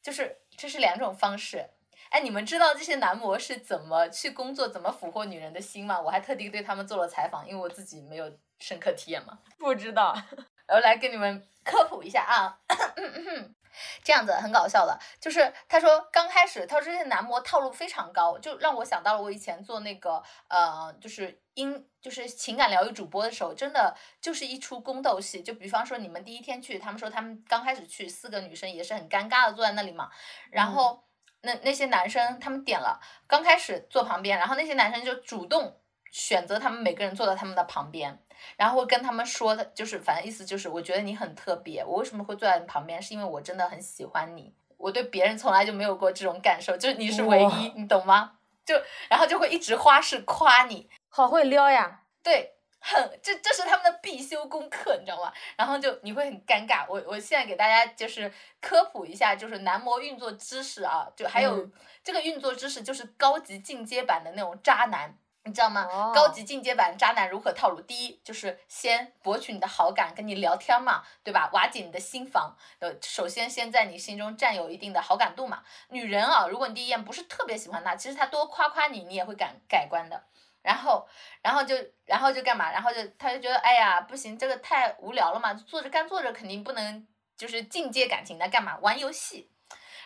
[0.01, 1.69] 就是这是两种方式。
[2.09, 5.99] 哎，你们知道这些男模是怎么去工作，怎么俘获女人的心吗？
[5.99, 10.15] 我还特地对他们做了采访，因为我自己没有深刻体验嘛，不知道。
[10.69, 12.59] 我来给你们科普一下啊，
[14.03, 25.41] 这样子很搞笑的，就是他说刚开始他说这些男模套路非常高，就让我想到了我以前做那个呃，就是音就是情感疗愈主播的时候，真的就是一出宫斗戏。
[25.41, 30.09] 就比方说你们第一天去，他们说他们刚开始去四个女生也是很尴尬的坐在那里嘛，
[30.51, 31.03] 然后
[31.41, 35.79] 那那些男生他们点了，刚开始坐旁边，然后那些男生就主动
[36.13, 38.17] 选择他们每个人坐在他们的旁边。
[38.57, 41.83] 然后会跟他们说的，就是反正意思就是，我觉得你很特别。
[41.83, 43.01] 我为什么会坐在你旁边？
[43.01, 44.53] 是因为我真的很喜欢你。
[44.77, 48.33] 我对别人从来就没有过这种感受，就是你是唯一，你懂吗？
[48.65, 48.75] 就
[49.09, 52.01] 然后就会一直花式夸你，好会撩呀。
[52.21, 55.31] 对，很这这是他们的必修功课，你知道吗？
[55.55, 56.85] 然后就你会很尴尬。
[56.89, 61.69] 我我现在给大家就是科普一下，就是男模运作知识啊，就还有
[62.03, 65.17] 这个运作知识就是高级进阶版的那种渣男。
[65.45, 65.85] 你知道吗？
[66.13, 67.81] 高级进阶版渣男如何套路？
[67.81, 71.49] 第一就是先博取你的好感，跟你聊天嘛，对吧？
[71.51, 72.55] 瓦解你的心房。
[72.79, 75.63] 呃，首先先在你心中占有一定的好感度嘛。
[75.89, 80.23] 女人啊，如果你第一眼不是特别喜欢她，其实她多夸夸你，你也会改改观的。
[80.61, 81.05] 然后，
[81.41, 81.75] 然后就，
[82.05, 82.71] 然后就干嘛？
[82.71, 88.77] 然后就他就觉得，哎呀，不行，这个太无聊了嘛，坐着干坐着肯定不能就是进阶感情，的干嘛？
[88.77, 89.51] 玩游戏。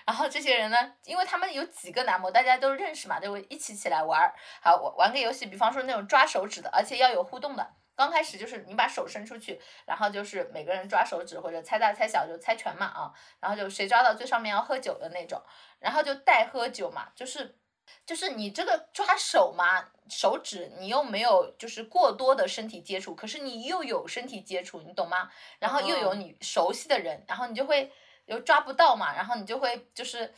[0.07, 4.33] 然后这些人呢，因为他们有几个男模，大家都认识嘛，就会一起起来玩儿。
[4.61, 7.73] 好，玩玩个游戏，比方说那种抓手指的，而且要有互动的。
[7.93, 13.11] 刚开始就是你把手伸出去，然后就是每个人抓手指或者猜大猜小，就猜拳嘛啊。
[13.41, 15.41] 然后就谁抓到最上面要喝酒的那种，
[15.79, 17.57] 然后就带喝酒嘛，就是
[18.05, 25.29] 就是你这个抓手嘛，手指你又没有就是过多的身体接触，可是你又有身体接触，你懂吗？
[25.59, 27.91] 然后又有你熟悉的人，然后你就会。
[28.27, 30.33] 又抓不到嘛，然后你就会就是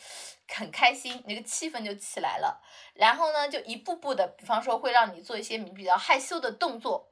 [0.47, 2.61] 很开心，那个气氛就起来了。
[2.93, 7.11] 然后呢，就一步步的，比方说会让你做一些你比较害羞的动作，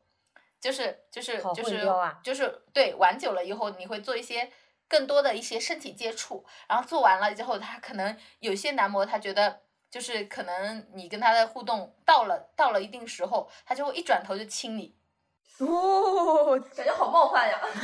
[0.60, 1.86] 就是就是就是
[2.24, 4.52] 就是对，玩久了以后你会做一些
[4.88, 6.46] 更多的一些身体接触。
[6.68, 14.97] 然后做完了之后，他可能有些男模他觉得就是可能你跟他的互动到了到了一定时候，他就会一转头就亲你。
[15.60, 17.60] 哦，感觉好梦幻呀！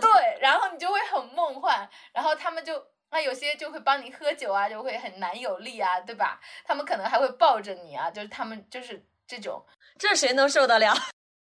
[0.00, 6.40] 对，然后你就会很梦幻，然后他们就那，有些就会帮你喝酒啊，就会很男友力啊，对吧？
[6.64, 9.62] 他们可能还会抱着你啊，就是他们就是这种，
[9.98, 10.94] 这谁能受得了？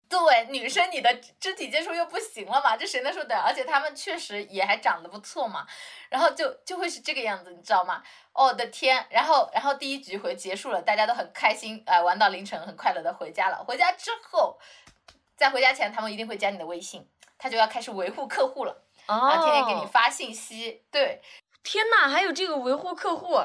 [0.08, 3.42] 对，女生你的肢体接触又不行了嘛，这谁能受得了？
[3.42, 5.66] 而且他们确实也还长得不错嘛，
[6.08, 8.02] 然后就就会是这个样子，你知道吗？
[8.32, 9.06] 我的天！
[9.10, 13.62] 然后然后第一局回结束了，大家都很开心，哎，玩到凌晨，很快乐的回家了。
[13.62, 14.58] 回家之后。
[15.42, 17.04] 在回家前，他们一定会加你的微信，
[17.36, 20.84] 他就要开始维护客户了，然后天天给你发信息。
[20.90, 21.20] 对，
[21.64, 23.40] 天呐，还有这个维护客户，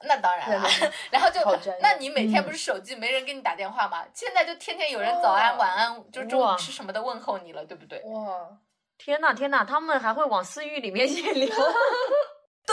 [0.00, 0.68] 那当然了。
[1.12, 1.40] 然后就，
[1.82, 4.02] 那你每天不是手机没人给你打电话吗？
[4.14, 8.00] 现在就天天有人早安晚安，就中午吃什么的问候你了，对不对？
[8.06, 8.48] 哇，
[8.96, 11.54] 天呐天呐，他们还会往私域里面引流。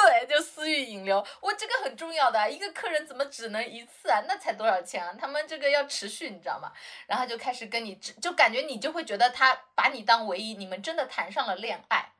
[0.07, 4.23] 对，就私域引流，我这个很重要的，一个客人怎么只能一次啊？
[4.25, 5.13] 那才多少钱啊？
[5.19, 6.71] 他们这个要持续，你知道吗？
[7.07, 12.13] 然后就开始跟你，就感觉你就会觉得他把你当唯一，你们真的谈上了恋爱，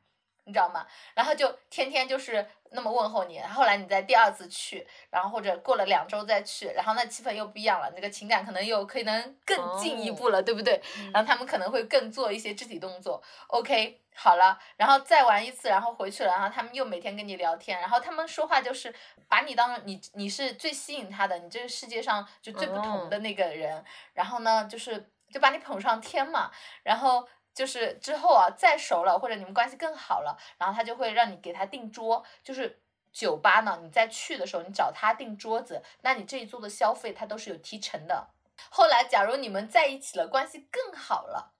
[0.48, 0.86] 你知道吗？
[1.14, 3.38] 然后就天天就是那么问候你。
[3.40, 10.80] 后来你再第二次去，然后或者过了两周再去，然后那气氛又不一样了，那个情感可能又可能更进一步了，对不对？
[11.12, 13.22] 然后他们可能会更做一些肢体动作。
[13.48, 18.94] OK，好了，然后再玩一次，然后回去了，然后他们又每天跟你聊天，然后他们说话就是
[19.28, 23.84] 把你当成你你是最吸引他的，你这个世界上就最不同的那个人。
[24.14, 26.50] 然后呢，就是就把你捧上天嘛，
[26.82, 27.28] 然后。
[27.58, 32.80] 就是之后啊，再熟了或者你们关系更好了，然后他就会让你给他订桌，就是
[33.12, 38.28] 酒吧呢，你再去的时候你找他订桌子，那你这一桌的消费他都是有提成的。
[38.70, 41.52] 后来假如你们在一起了，关系更好了，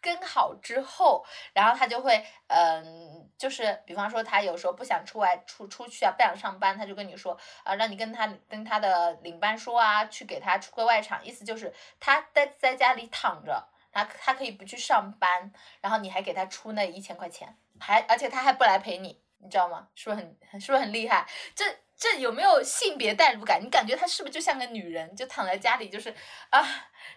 [0.00, 13.68] 更好之后，然后他就会，嗯，就是比方说他有时候不想出外出出去啊，不想上班，他就跟你说啊，让你跟他跟他的领班说啊，去给他出个外场，意思就是他在在家里躺着。
[14.04, 19.88] 他他可以不去上班，然后你还给他出那一千块钱，还而且他还不来陪你，你知道吗？
[19.94, 21.26] 是不是很 是不是很厉害？
[21.54, 21.64] 这
[21.96, 23.60] 这有没有性别代入感？
[23.62, 26.14] 你感觉他是不是就像个女人，就躺在家里，就是
[26.50, 26.62] 啊，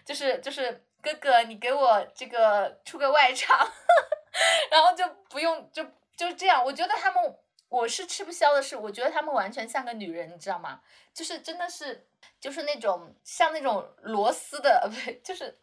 [0.04, 3.58] 就是就是哥哥，你给我这个出个外场，
[4.70, 5.84] 然后就不用就
[6.16, 6.64] 就这样。
[6.64, 7.22] 我觉得他们
[7.70, 10.82] 我是吃不消的，是我觉得他们完全像个女人，你知道吗？
[11.14, 12.06] 就是真的是。
[12.38, 15.58] 就是那种像那种螺丝的， 不对，就是，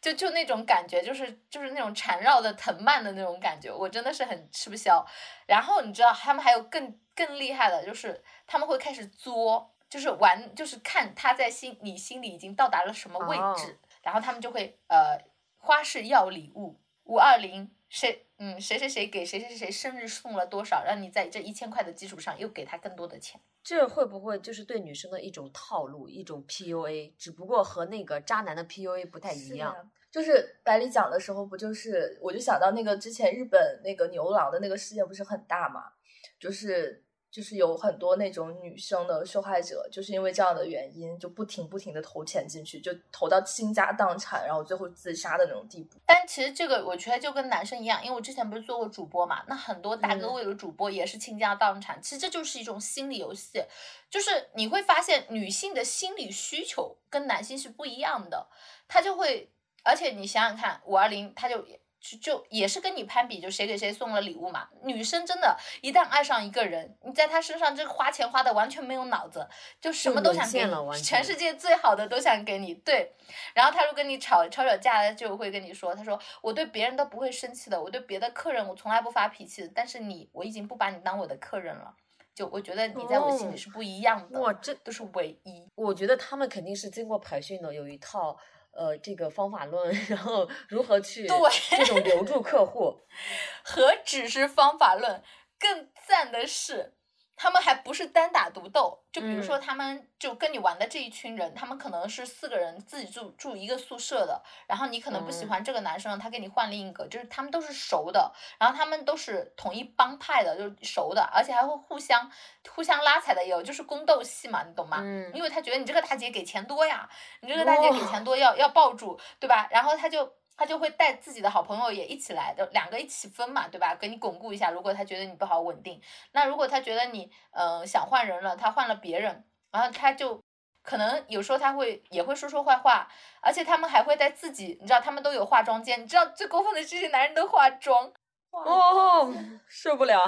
[0.00, 5.04] 就就那种感觉，就是就是那种缠绕的藤蔓的那种感觉，我真的是很吃不消。
[5.46, 15.20] 然后你知道他们还有更更厉害的，就是他们会开始作，就是玩，就是看他在心你心里已经到达了什么位置，然后他们就会呃
[15.58, 23.40] 花式要礼物，五二零谁嗯谁谁谁给谁谁谁生日送了多少，让你在这一千块的基础上又给他更多的钱。
[23.62, 27.14] 这会不会就是对女生的一种套路，一种 PUA？
[27.18, 29.90] 只不过和那个渣男的 PUA 不太一样。
[30.10, 35.92] 就是百里讲的时候，不就是，我就想到那个之前日本那个牛郎的那个事件，不是很大嘛？
[36.38, 37.04] 就是。
[37.30, 45.98] 就是有很多那种女生的受害者，就是因为这样的原因，就不停不停的投钱进去，就投到倾家荡产，然后最后自杀的那种地步。
[46.06, 52.00] 但其实这个我觉得就跟男生一样，因为我之前不是做过主播嘛，那很多大哥为了主播也是倾家荡产。
[52.02, 53.62] 其实这就是一种心理游戏，
[54.08, 58.48] 就是你会发现女性的心理需求跟男性是不一样的，
[58.88, 59.50] 他就会，
[59.84, 61.64] 而且你想想看，五二零他就。
[62.00, 64.68] 就就也是跟你攀比，就谁给谁送了礼物嘛。
[64.82, 69.46] 女生真的，一旦爱上一个人，你在他身上这个花钱花的完全没有脑子，
[69.80, 72.72] 就什么都想给你，全世界最好的都想给你。
[72.74, 73.12] 对，
[73.52, 81.92] 然后他如果跟你吵吵吵架，就会跟你说，他说我对别人都不会生气的，我对别的客人我从来不发脾气，但是你我已经不把你当我的客人了，
[82.32, 84.40] 就我觉得你在我心里是不一样的。
[84.40, 85.68] 哇，这都是唯一。
[85.74, 88.38] 我觉得他们肯定是经过培训的，有一套。
[88.78, 91.36] 呃，这个方法论， 然后如何去对
[91.70, 93.00] 这种留住客户，
[93.64, 95.20] 何止是方法论，
[95.58, 96.94] 更赞的是。
[97.40, 112.28] 他们还不是单打独斗，就比如说他们就跟你玩的这一群人，他们可能是四个人自己住住一个宿舍的，然后你可能不喜欢这个男生，他给你换另一个，就是他们都是熟的，然后他们都是同一帮派的，就是熟的，而且还会互相
[112.68, 114.98] 互相拉踩的，也有就是宫斗戏嘛，你懂吗？
[115.00, 117.08] 嗯，因为他觉得你这个大姐给钱多呀，
[117.42, 119.68] 你这个大姐给钱多要要抱住，对吧？
[119.70, 120.37] 然后他就。
[120.58, 123.94] 他就会带自己的好朋友也一起来的，两个一起分嘛，对吧？
[123.94, 124.70] 给你巩固一下。
[124.70, 130.42] 如果他觉得你不好稳定，那如果他觉得你嗯想换人了，他换了别人，然后他就
[130.82, 133.08] 可能有时候他会也会说说坏话，
[133.40, 138.12] 而且他们还会在自己，你知道他们都有化妆间，你知道最过分的这些男人都化妆，
[138.50, 139.32] 哦，
[139.68, 140.26] 受不了，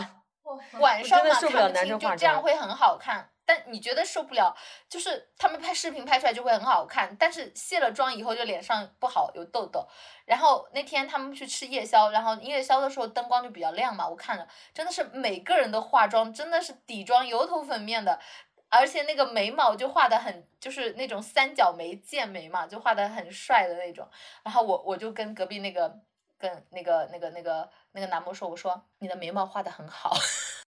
[0.78, 3.28] 晚上嘛，他们就这样会很好看。
[3.50, 4.56] 但你觉得受不了，
[4.88, 9.88] 就是他们拍视频拍出来就会很好看，但是卸了妆以后就脸上不好，有痘痘。
[10.24, 18.20] 然后那天他们去吃夜宵，然后夜宵的时候灯光就比较亮嘛，我看了，真的是每个人的化妆真的是底妆油头粉面的，
[18.68, 24.08] 而且那个眉毛就画的很，就是那种三角眉剑眉嘛，就画的很帅的那种。
[24.44, 25.98] 然后我我就跟隔壁那个
[26.38, 30.16] 跟那个那个那个那个男模说，我说你的眉毛画的很好。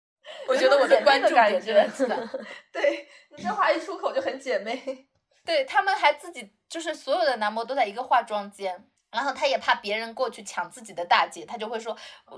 [0.47, 2.29] 我觉得我的关注点真的，
[2.71, 5.07] 对你这话一出口就很姐妹。
[5.43, 11.97] 对他们还自己就是所有的男模都在一个化妆间，然后他也怕别人过去抢自己的大姐，他就会说，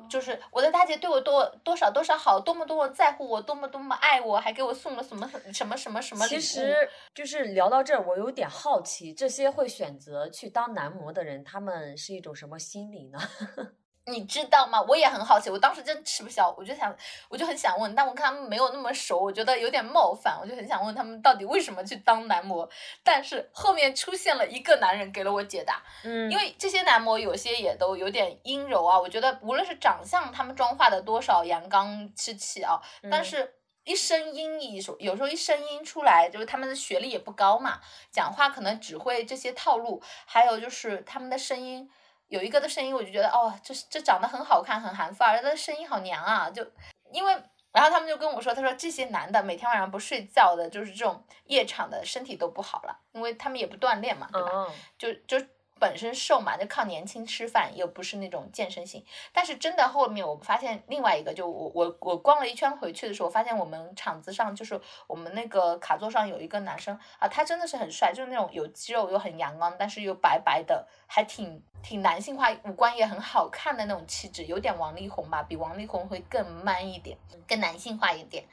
[0.09, 6.73] 就是我的大姐对我多多少多少好，多么多么在乎我，多么多么爱我，还给我送了什么什么什么什么其实
[7.13, 13.19] 就是聊到这儿，我有点好奇，这些会选择去当男模的人，他们是一种什么心理呢？
[14.05, 14.81] 你知道吗？
[14.81, 16.93] 我也很好奇，我当时真吃不消，我就想，
[17.29, 22.69] 我就很想问，但我看他们没有那么熟，我觉得有点冒犯，我就很想问他们到底为什么去当男模。
[23.01, 37.79] 但是后面出现了一个男人给了我解答，嗯，因为这些男模有些也都有点阴柔啊，我觉得无论是长相，他们妆化的多少阳刚之气啊，但是一声音一说，有时候一声音出来，就是他们的学历也不高嘛，
[38.11, 41.89] 讲话可能只会这些套路，还有就是他们的声音。
[42.33, 46.49] 有一个的声音，我就觉得哦，这这长得很好看，很韩范儿，他的声音好娘啊！
[46.49, 46.65] 就
[47.11, 47.31] 因为，
[47.71, 54.49] 然后他们就跟我说，他说这些男的每天晚上不睡觉的，就是这种夜场的，身体都不好了，因为他们也不锻炼嘛，对吧？
[54.97, 55.45] 就就。
[55.83, 59.03] 本身瘦嘛，就靠年轻吃饭，又不是那种健身型。
[59.33, 78.45] 但是真的后面我发现另外一个，就我我我逛了一圈回去的时候，发现我们场子上就是我们那个卡座上有一个男生啊，他真的是很帅，就是那种有肌肉又很阳光，但是又白白的，还挺挺男性化，五官也很好看的那种气质，有点王力宏吧，比王力宏会更 man 一点，更男性化一点。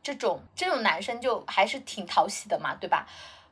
[0.00, 3.06] 这种这种男生就还是挺讨喜的嘛，对吧？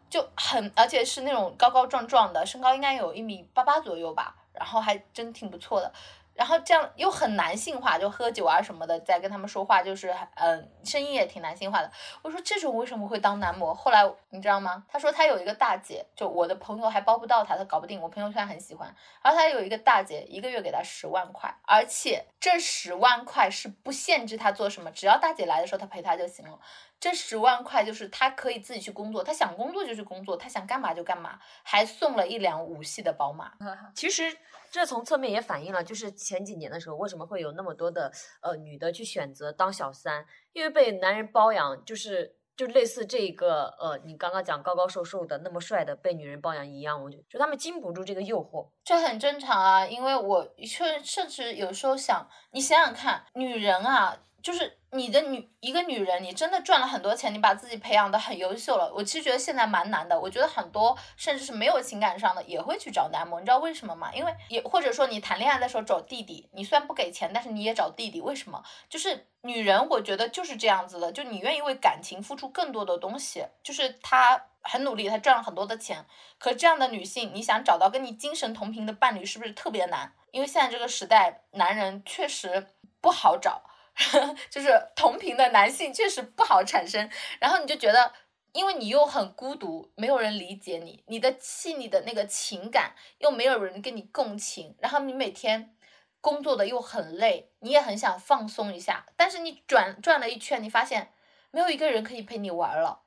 [0.09, 5.93] 就很，而且是那种高高壮壮的，身高应该有一米八八左右吧，然后还真挺不错的。
[6.35, 11.91] 然后这样又很男性化，就喝酒啊什么的，在跟他们说话就是，嗯，声音也挺男性化的。
[12.21, 13.73] 我说这种为什么会当男模？
[13.73, 14.85] 后来你知道吗？
[14.87, 17.99] 他说他有一个大姐，就我的朋友还包不到他，他搞不定。
[18.03, 26.59] 我朋友圈很喜欢，然后他有一个大姐，一个月给他十万块，而且这十万块是不限制他做什么，只要大姐来的时候他陪她就行了。
[26.99, 33.53] 这十万块就是他可以自己去工作，他想工作就去工作，他想干嘛就干嘛，还送了一辆五系的宝马。
[33.95, 34.35] 其实
[34.71, 49.87] 这从侧面也反映了，就是前几年的时候，为什么会有那么多的呃女的去选择当小三，因为被男人包养，就是就类似这个呃你刚刚讲高高瘦瘦的那么帅的被女人包养一样，我就就他们经不住这个诱惑，这很正常啊。
[49.87, 54.17] 因为我甚甚至有时候想，你想想看，女人啊。
[54.47, 58.93] 就是你的女一个女人，你真的赚了很多钱，你把自己培养的很优秀了。
[58.95, 60.17] 我其实觉得现在蛮难的。
[60.21, 64.09] 我觉得很多甚至是没有情感上的也会去找男模，你知道为什么吗？
[64.15, 68.21] 因为也或者说你谈恋爱的时候找弟弟，你虽然不给钱，但是你也找弟弟。
[68.21, 68.63] 为什么？
[68.89, 73.45] 就是女人，我觉得就是这样子的，就你愿意为感情付出更多的东西。
[73.65, 76.07] 就是她很努力，她赚了很多的钱，
[76.39, 80.13] 可这样的女性，你想找到跟你精神同频的伴侣，是不是特别难？
[80.31, 82.69] 因为现在这个时代，男人确实
[83.01, 83.65] 不好找。
[84.51, 87.09] 就是同频的男性确实不好产生，
[87.41, 88.13] 然后你就觉得，
[88.53, 95.75] 因为你又很孤独，没有人理解你，你的气、你的那个情感又没有人跟你共情，然后你每天
[96.21, 101.13] 工作的又很累，你也很想放松一下，但是你转转了一圈，你发现
[101.51, 103.01] 没有一个人可以陪你玩了，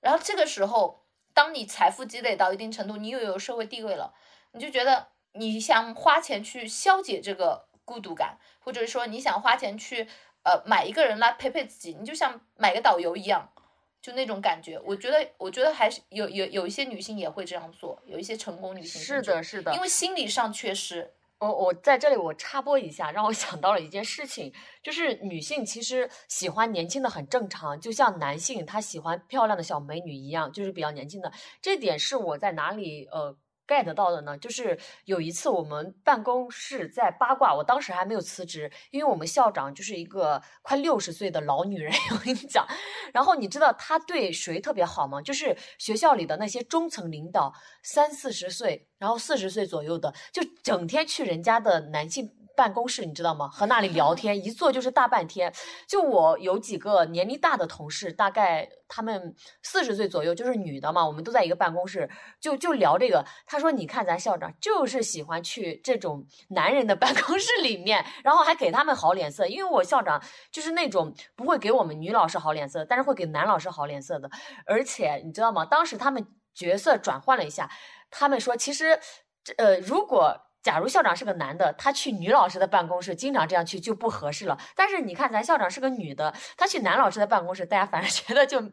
[0.00, 4.14] 然后这个时候，当你财富积累到一定程度，你又有社会地位了，
[4.52, 10.08] 你就觉得你想花钱去消解这个孤独感，或者说你想花钱去。
[10.48, 13.46] 呃，买一个人来陪陪自己，你就像买个导游一样，
[14.00, 14.80] 就那种感觉。
[14.82, 21.12] 我觉得，我觉得还是有有有一些女性也会这样做，有一些成功女性是的，是的，因为心理上缺失。
[21.38, 24.50] 我我在这里我插播一下，让我想到了一件事情，
[24.82, 31.30] 就是女性其实喜欢年轻的很正常，就像男性他喜欢漂亮的小美女一样，就是比较年轻的。
[31.60, 33.36] 这点是我在哪里呃。
[33.68, 42.66] Get 到的呢，就是有一次我们办公室在八卦，我当时还没有辞职，因为我们校长就是一个快六十岁的老女人， 我跟你讲，
[43.12, 45.20] 然后你知道她对谁特别好吗？
[45.20, 47.52] 就是学校里的那些中层领导，
[47.82, 52.37] 三四十岁，然后四十岁左右的，就整天去人家的男性。
[52.58, 53.48] 办公室你知道吗？
[53.48, 55.54] 和那里聊天，一坐就是大半天。
[55.86, 59.32] 就我有几个年龄大的同事，大概他们
[59.62, 61.06] 四十岁左右，就是女的嘛。
[61.06, 63.24] 我们都在一个办公室，就就聊这个。
[63.46, 69.46] 他说：“你看咱校长就是喜欢去这种男人的办公室里面，然后还给他们好脸色。
[69.46, 74.28] 因为我校长就是那种不会给我们女老师好脸色，但是会给男老师好脸色的。
[74.66, 75.64] 而且你知道吗？
[75.64, 77.70] 当时他们角色转换了一下，
[78.10, 78.98] 他们说其实，
[79.58, 80.36] 呃，如果。
[80.62, 84.58] 假如校长是个男的，他去女老师的办公室，经常这样去就不合适了。
[84.74, 88.72] 但是你看，咱校长是个女的，她去男老师的办公室，大家反而 觉得就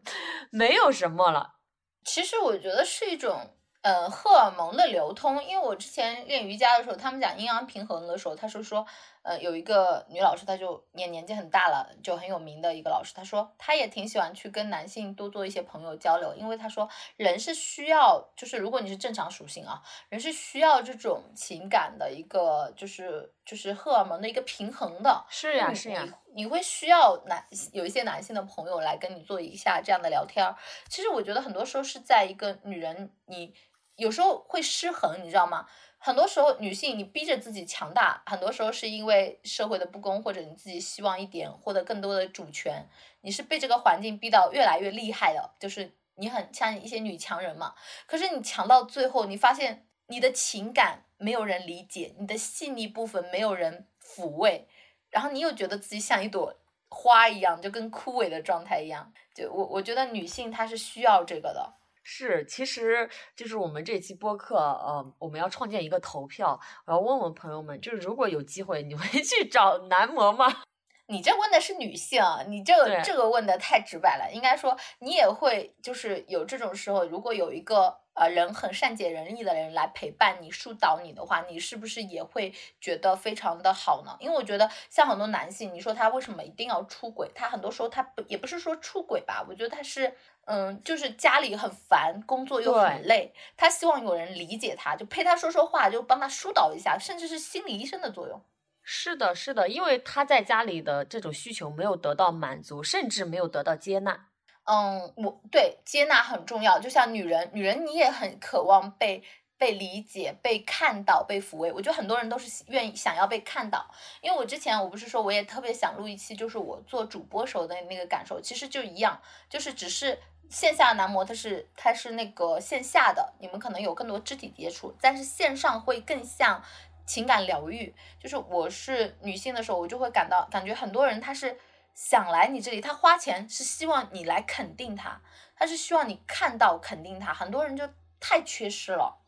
[0.52, 1.56] 没有什么了。
[2.04, 3.52] 其实我觉得是一种。
[3.82, 8.84] 呃，荷尔蒙的流通，因为我之前练瑜伽的时候，他们讲阴阳平衡的时候，他是说，
[9.26, 25.26] 呃，有一个女老师，她就也年纪很大了，就很有名的一个老师，她说她也挺喜欢去跟男性多做一些朋友交流，因为她说人是需要，就是如果你是正常属性啊，人是需要这种情感的一个，就是就是荷尔蒙的一个平衡的。
[25.28, 30.56] 是呀，是呀，你会需要男有一些男性的朋友来跟你做一下这样的聊天儿。
[30.88, 33.56] 其实我觉得很多时候是在一个女人你。
[33.98, 35.66] 有时候会失衡，你知道吗？
[36.06, 42.88] 很多时候女性你逼着自己强大，很多时候是因为社会的不公，或者你自己希望一点获得更多的主权，
[43.22, 47.74] 你是被这个环境逼到越来越厉害的，就是你很像一些女强人嘛。
[48.06, 54.68] 可是你强到最后，你发现你的情感没有人理解，你的细腻部分没有人抚慰，
[55.10, 56.56] 然后你又觉得自己像一朵
[56.88, 59.12] 花一样，就跟枯萎的状态一样。
[59.34, 61.74] 就我我觉得女性她是需要这个的。
[62.08, 70.62] 是，其实就是我们这期播客，呃，我们要创建一个投票，我要问问朋友们，就是如果有机会，你会 去找男模吗？
[71.10, 74.32] 你这问的是女性，你这个这个问的太直白了。
[74.32, 84.16] 应该说，你也会就是有这种时候，如果有一个呃人很善解人意的人来陪伴你、疏导你的话，你是不是也会觉得非常的好呢？
[84.20, 87.32] 因为我觉得像很多男性，你说他为什么一定要出轨？
[87.34, 90.16] 他很多时候他不也不是说出轨吧，我觉得他是。
[90.46, 98.42] 嗯，就是家里很烦，工作又很累，他希望有人理解他，就陪他说说话，就帮他疏导一下，甚至是心理医生的作用。
[98.84, 104.28] 是的，是的，因为他在家里的这种需求没有得到满足，甚至没有得到接纳。
[104.66, 109.24] 嗯，我对接纳很重要，就像女人，女人你也很渴望被。
[109.58, 113.90] 被理解、被看到、被抚慰，我觉得很多人都是愿意想要被看到。
[114.22, 126.62] 因为我之前我不是说我也特别想录一期，就是我做主播时候的那个感受，其实就一样，就是只是线下男模他是他是那个线下的，你们可能有更多肢体接触，但是线上会更像
[127.06, 127.96] 情感疗愈。
[128.20, 131.58] 就是我是女性的时候，我就会感到感觉很多人他是
[131.94, 135.22] 想来你这里，他花钱是希望你来肯定他，
[135.56, 137.88] 他是希望你看到肯定他，很多人就
[138.20, 139.22] 太缺失了。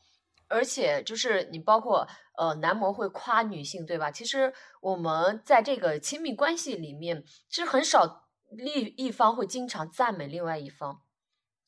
[0.48, 4.10] 而且就是你包括呃男模会夸女性对吧？
[4.12, 11.02] 其实我们在这个亲密关系里面，其实很少另一方会经常赞美另外一方，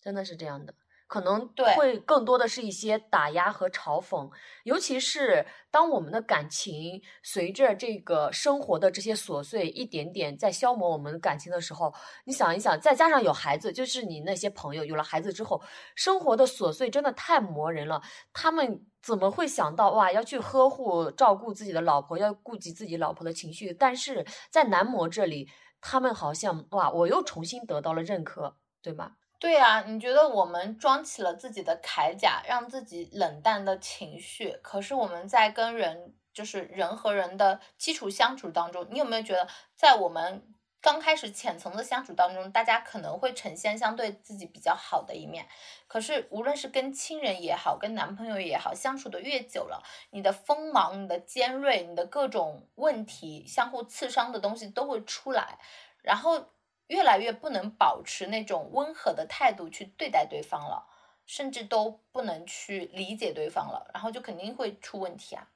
[0.01, 0.73] 真的是这样的。
[1.09, 4.29] 可能会更多的是一些打压和嘲讽，
[4.63, 11.91] 尤其是当我们的感情随着这个生活的这些琐碎一点点在消磨我们的感情的时候，
[12.25, 15.59] 你想一想，再加上有孩子，就是你那些朋友有了孩子之后，
[15.95, 17.99] 生活的琐碎真的太磨人了。
[18.31, 23.73] 他们怎么会想到哇，要去呵护照顾自己的老婆，要顾及自己老婆的情绪？
[23.73, 25.49] 但是在男模这里，
[25.81, 29.13] 他们好像哇，我又重新得到了认可，对吗？
[29.39, 45.47] 对呀，你觉得我们装起了自己的铠甲，让自己冷淡的情绪，可是我们在跟人，就是人和人的基础相处当中，你有没有觉得，在我们刚开始浅层的相处当中，大家可能会呈现相对自己比较好的一面，
[45.87, 55.57] 可是无论是跟亲人也好，跟男朋友也好，相处的越久了，你的锋芒、你的尖锐、你的各种问题，相互刺伤的东西都会出来，
[56.01, 56.49] 然后。
[56.89, 60.85] 越来越不能保持那种温和的态度去对待对方了，
[61.25, 65.47] 甚至都不能去理解对方了，然后就肯定会出问题啊。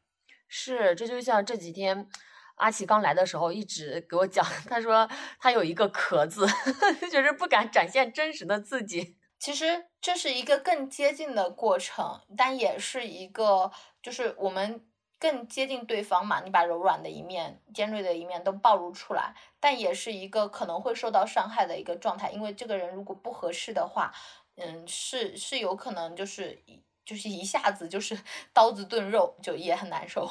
[0.48, 2.08] 是，这就像这几天
[2.56, 5.10] 阿奇刚来的时候一直给我讲，他说
[5.40, 6.48] 他有一个壳子，
[7.12, 9.18] 就是不敢展现真实的自己。
[9.40, 13.72] 其实这是一个更接近的过程，但也是一个
[14.02, 14.88] 就是我们。
[15.24, 24.14] 更接近对方嘛，你把柔软的一面、尖锐的一面都暴露出来，但也是一个可能会受到伤害的一个状态，因为这个人如果不合适的话，
[24.56, 28.20] 嗯，是是有可能就是一就是一下子就是
[28.54, 30.30] 刀子炖肉，就也很难受。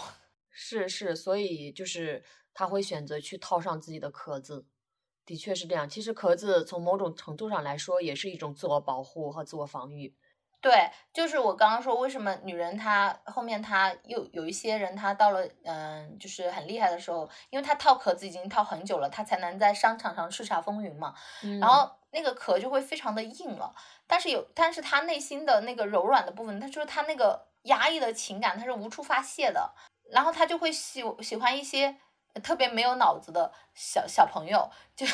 [0.50, 2.22] 是是，所以就是
[2.52, 4.66] 他会选择去套上自己的壳子，
[5.24, 5.88] 的确是这样。
[5.88, 10.14] 其实壳子从某种程度上来说，也是一种自我保护和自我防御。
[10.62, 21.14] 对，就是我刚刚说，为什么女人她后面她又有一些人，她到了嗯，就是很厉害的时候，因为她套壳子已经套很久了，她才能在商场上叱咤风云嘛。
[21.60, 23.74] 然后那个壳就会非常的硬了，
[24.06, 29.74] 但是有，但是她内心的那个柔软的部分，她就是她那个压抑的情感，她是无处发泄的，
[30.12, 31.96] 然后她就会喜喜欢一些。
[32.40, 35.06] 特别没有脑子的小小朋友，就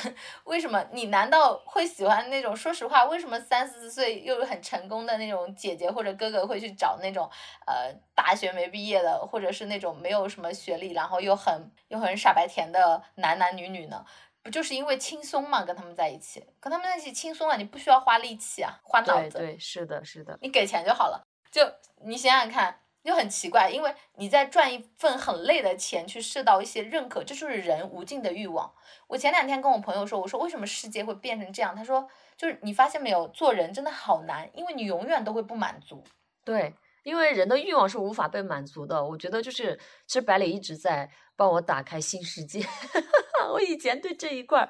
[0.45, 2.55] 为什么你难道会喜欢那种？
[2.55, 7.29] 说实话，为什么三四十岁又很成功的那种姐姐或者哥哥会去找那种
[7.66, 14.05] 呃大学没毕业的，或者是那种没有什么学历，然后又很又很傻白甜的男男女女呢？
[14.43, 15.64] 不就是因为轻松嘛？
[15.64, 19.39] 跟他们在一起，跟他们在一起轻松啊，你不需要花力气啊，花脑子。
[19.39, 21.23] 对，是的，是的，你给钱就好了。
[21.51, 21.62] 就
[22.05, 22.81] 你想想看。
[23.09, 28.70] 就很奇怪，因为你在赚一份很累的钱去受到一些认可，这就是人无尽的欲望。
[29.06, 31.74] 我前两天跟我朋友说，我说为什么世界会变成这样？
[31.74, 32.06] 他说
[32.36, 36.04] 就是你发现没有，做人真的好难，因为你永远都会不满足。
[36.44, 39.02] 对，因为人的欲望是无法被满足的。
[39.02, 39.74] 我觉得就是，
[40.06, 42.62] 其实百里一直在帮我打开新世界。
[43.50, 44.68] 我以前对这一块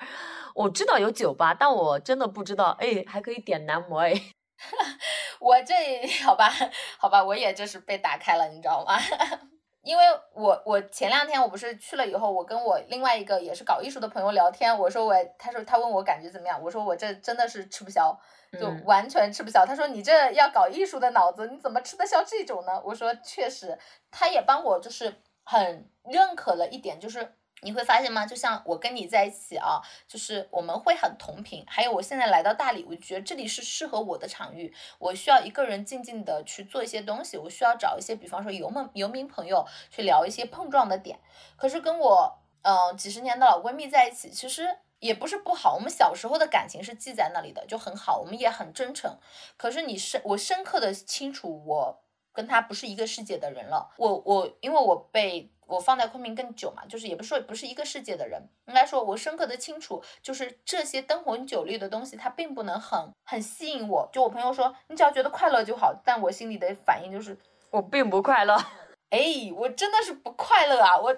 [0.55, 4.15] 我知道有酒吧，但我真的不知道，哎，还可以点男模哎。
[5.41, 5.75] 我这
[6.25, 6.51] 好吧，
[6.99, 8.99] 好吧，我也就是被打开了，你知道吗？
[9.83, 10.05] 因为
[10.35, 18.19] 我我前两天我不是去了以后，我跟我另外一个也是搞艺术的朋友聊天，我说我，他说他问我感觉怎么样，我说我这真的是吃不消，
[18.61, 19.65] 就完全吃不消。
[19.65, 22.83] 他说你这要搞艺术的脑子，你怎么吃得消这种呢？
[22.85, 23.79] 我说确实，
[24.11, 27.38] 他也帮我就是很认可了一点，就是。
[27.63, 28.25] 你会发现吗？
[28.25, 31.65] 就像我跟你在一起啊，就是我们会很同频。
[31.67, 34.73] 还有我现在来到大理，我觉得这里是适合我的场域。
[34.99, 41.19] 我需要一个人静静的去做一些东西，我需要找一些，比方说游梦游民朋友去聊一些碰撞的点。
[41.57, 45.75] 可是跟我嗯几十年的老闺蜜在一起，其实也不是不好。
[45.75, 49.19] 我们小时候的感情是记在那里的，就很好，我们也很真诚。
[49.57, 52.03] 可是你深我深刻的清楚，我
[52.33, 53.91] 跟他不是一个世界的人了。
[53.97, 55.51] 我我因为我被。
[55.69, 64.09] 我放在昆明更久嘛，就是也不是说不是一个世界的人，应该说我深刻的清楚，就是这些灯红酒绿的东西，它并不能很很吸引我。
[64.13, 67.39] 就我朋友说，你只要觉得快乐就好，但我心里的反应就是
[67.71, 68.57] 我并不快乐。
[69.11, 71.15] 哎，我真的是不快乐啊，我 我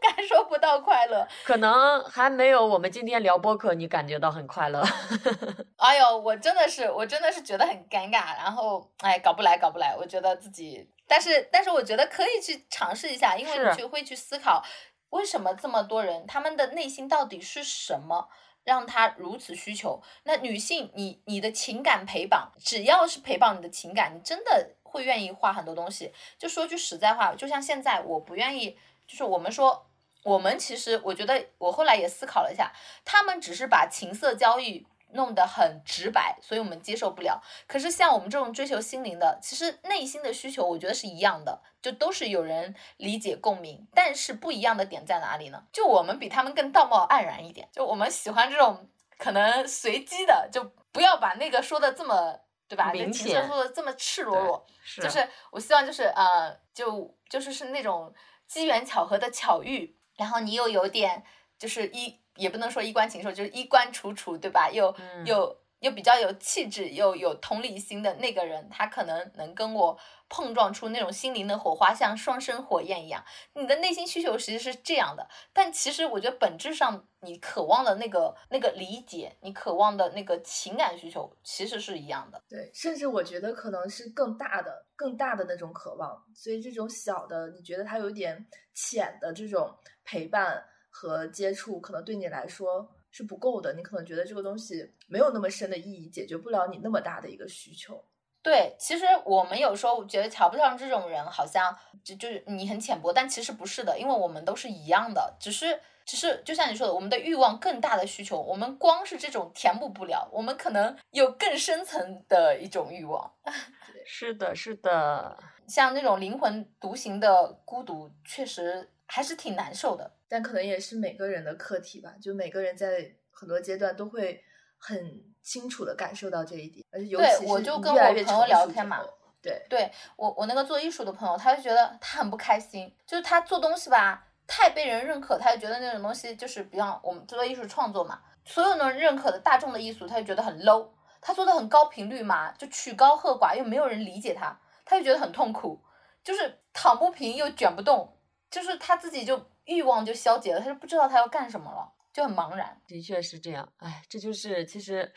[0.00, 4.82] 感受不到快乐，可能还没有我们今天聊播客你感觉到很快乐。
[5.76, 10.88] 哎呦，我真的是我真的是觉得很尴尬，然后哎搞不来搞不来，我觉得自己。
[11.06, 14.64] 但是，但是我觉得可以去尝试一下，因为你就会去思考，
[15.10, 18.28] 为什么这么多人他们的内心到底是什么，
[18.62, 20.00] 让他如此需求？
[20.22, 26.12] 那女性，你你的情感陪绑，只要是陪伴你的情感，你真的会愿意花很多东西。
[26.38, 28.76] 就说句实在话，就像现在，我不愿意，
[29.06, 29.86] 就是我们说，
[30.24, 32.72] 我们其实，我觉得我后来也思考了一下，
[33.04, 34.86] 他们只是把情色交易。
[35.12, 37.42] 弄得很直白，所以我们接受不了。
[37.66, 43.88] 可是像我们这种追求心灵的，其实内心的需求，我觉得是一样的，就都是有人理解共鸣。
[43.92, 45.64] 但是不一样的点在哪里呢？
[45.72, 48.88] 就我们比他们更道貌岸然一点，就我们喜欢这种
[49.18, 50.62] 可能随机的，就
[50.92, 52.38] 不要把那个说的这么
[52.70, 52.90] 对吧？
[52.92, 54.66] 明显说的这么赤裸裸。
[55.02, 58.14] 就是我希望就是呃，就就是是那种
[58.46, 61.22] 机缘巧合的巧遇，然后你又有点
[61.58, 62.18] 就是一。
[62.36, 64.70] 也不能说衣冠禽兽，就是衣冠楚楚，对吧？
[64.70, 64.94] 又
[65.26, 73.24] 又又比较有气质，又有同理心的那个人，他可能能跟我碰撞出那种心灵的火花，像双生火焰一样。
[73.54, 82.42] 你的内心需求其实是这样的，但其实我觉得本质上你渴望的那个那个理解，你渴望的那个情感需求其实是一样的。
[82.48, 86.24] 对，甚至我觉得可能是更大的、更大的那种渴望。
[86.34, 89.74] 所以这种小的，你觉得它有点浅的这种
[90.04, 90.64] 陪伴。
[90.92, 98.04] 和接触可能对你来说是不够的，你可能觉得这个东西没有那么深的意义，解决不了你那么大的一个需求。
[98.42, 113.30] 对，其实我们有时候觉得瞧不上这种人，好像就就是你很浅薄，但其实不是的，因为我们都是一样的，只是只是就像你说的，我们的欲望更大的需求，我们光是这种填补不了，我们可能有更深层的一种欲望。
[114.06, 115.36] 是的，是的，
[115.68, 120.10] 像那种灵魂独行的孤独，确实还是挺难受的。
[120.28, 124.42] 但可能也是每个人的课题吧，就每个人在很多阶段都会
[124.78, 129.00] 很清楚的感受到这一点，而且尤其是我就跟我朋友聊天嘛，
[129.42, 140.88] 对，对我我那个做艺术的朋友，他就觉得他很不开心，就是他做东西吧太被人认可，他就觉得那种东西就是比方我们做艺术创作嘛，所有能认可的大众的艺术，他就觉得很 low，
[141.20, 145.82] 他做的很高频率嘛，就曲高和寡，又没有人理解他，他就觉得很痛苦，
[146.22, 148.16] 就是躺不平又卷不动，
[148.50, 149.50] 就是他自己就。
[149.66, 152.76] 欲望就消解了，他就不知道他要干什么了，就很茫然。
[152.88, 155.12] 的确是这样，哎，这就是其实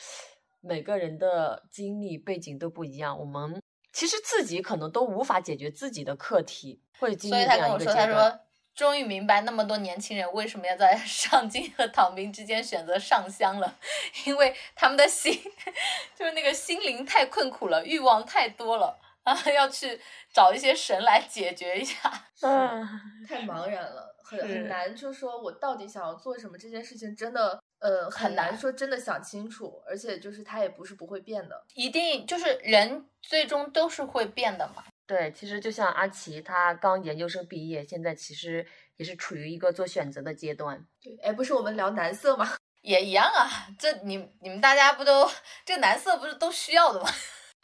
[0.61, 3.59] 每个人的经历背景都不一样，我们
[3.91, 7.85] 其实自己可能都无法解决自己的课题，会经历这样一个阶段。
[7.85, 8.39] 所以他跟我说，他说
[8.75, 13.79] 终于明白那么多年轻人为什么要在 上进和躺平之间选择上香了，
[14.27, 15.33] 因为他们的心
[16.15, 18.99] 就是那个心灵太困苦了，欲望太多了。
[19.23, 19.99] 啊， 要去
[20.33, 22.11] 找一些神来解决一下，
[22.41, 22.87] 嗯，
[23.27, 26.57] 太茫然了，很很难，就说我到底想要做什么？
[26.57, 34.83] 这件事情真的，呃，很难说真的想清楚，而且就是它也不是不会变的，一定就是人最终都是会变的嘛。
[35.05, 38.65] 对，其实就像阿奇，他刚研究生毕业，现在其实
[38.95, 40.85] 也是处于一个做选择的阶段。
[41.01, 42.55] 对，哎，不是我们聊男色吗？
[42.81, 45.29] 也一样啊，这你你们大家不都
[45.65, 47.09] 这男色不是都需要的吗？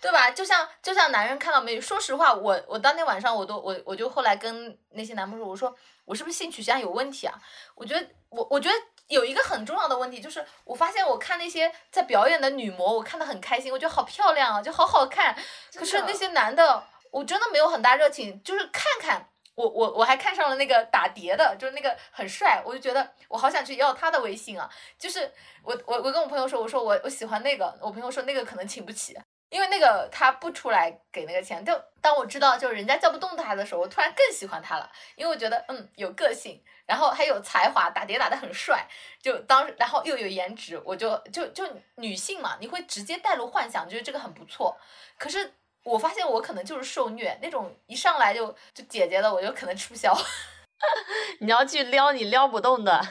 [0.02, 0.32] 对吧？
[0.32, 5.76] 就像就像男人看到美女，说实话，我我当天晚上我都我我就后来跟那些男朋友说，我说
[6.06, 7.34] 我是不是性取向有问题啊？
[7.76, 8.76] 我觉得我我觉得
[9.08, 15.36] 有一个很重要的问题就是，我发现我看那些在表演的女模，我看的很开心，我觉得好漂亮啊，就好好看。
[15.76, 16.82] 可是那些男的，
[17.12, 24.70] 我真的没有很大热情，就是看看我我我还看上了那个打碟的，就是那个很帅，我就觉得我好想去要他的微信啊。
[24.98, 25.30] 就是
[25.64, 29.18] 我我我跟我朋友说，我说我我喜欢那个，我朋友说那个可能请不起。
[29.50, 38.88] 因为那个他不出来给那个钱，就当我知道就人家叫不动他的时候，我突然更喜欢他了，因为我觉得嗯有个性，然后还有才华，打碟打得很帅，
[39.22, 44.78] 就当然后又有颜值，我就就就女性嘛，你会直接带入幻想，觉得这个很不错。
[45.18, 50.16] 可是我发现我可能就是受虐那种，一上来就就姐姐的，我就可能吃不消。
[51.42, 53.02] 你要去撩你撩不动的，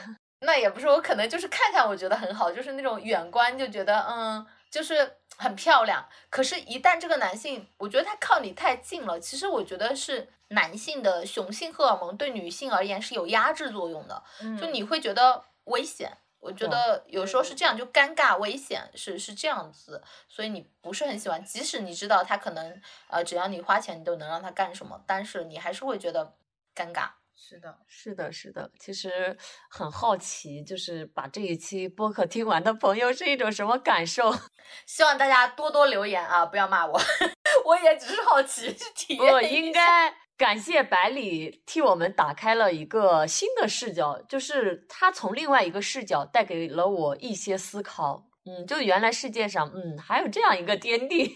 [0.41, 6.07] 那也不是，我可能就是看看我觉得很好，就是那种远观就觉得嗯，就是很漂亮。
[6.29, 14.23] 可是，一旦这个男性，我觉得他靠你太近了，其实我觉得是男性的雄性荷尔蒙对女性而言是有压制作用的，
[14.61, 16.13] 就你会觉得危险。
[16.41, 21.45] 我觉得有时候是这样，就尴尬、危险是是这样子，所以你不是很喜欢。
[21.45, 26.35] 即使你知道他可能呃，只要你花钱，你都能让他干什么，但是你还是会觉得
[26.77, 27.09] 尴尬。
[27.41, 28.71] 是的，是的，是的。
[28.81, 29.37] 其实
[29.71, 34.35] 很好奇，就是把这一期播客听完的朋友是一种什么感受？
[34.87, 37.01] 希望大家多多留言啊，不要骂我，
[37.65, 39.33] 我也只是好奇 去体验。
[39.33, 40.13] 不应该。
[40.37, 48.25] 感谢百里替我们打开了一个新的视角，就是他从另外一个视角带给了我一些思考。
[48.45, 51.35] 嗯，就原来世界上，嗯，还有这样一个天地。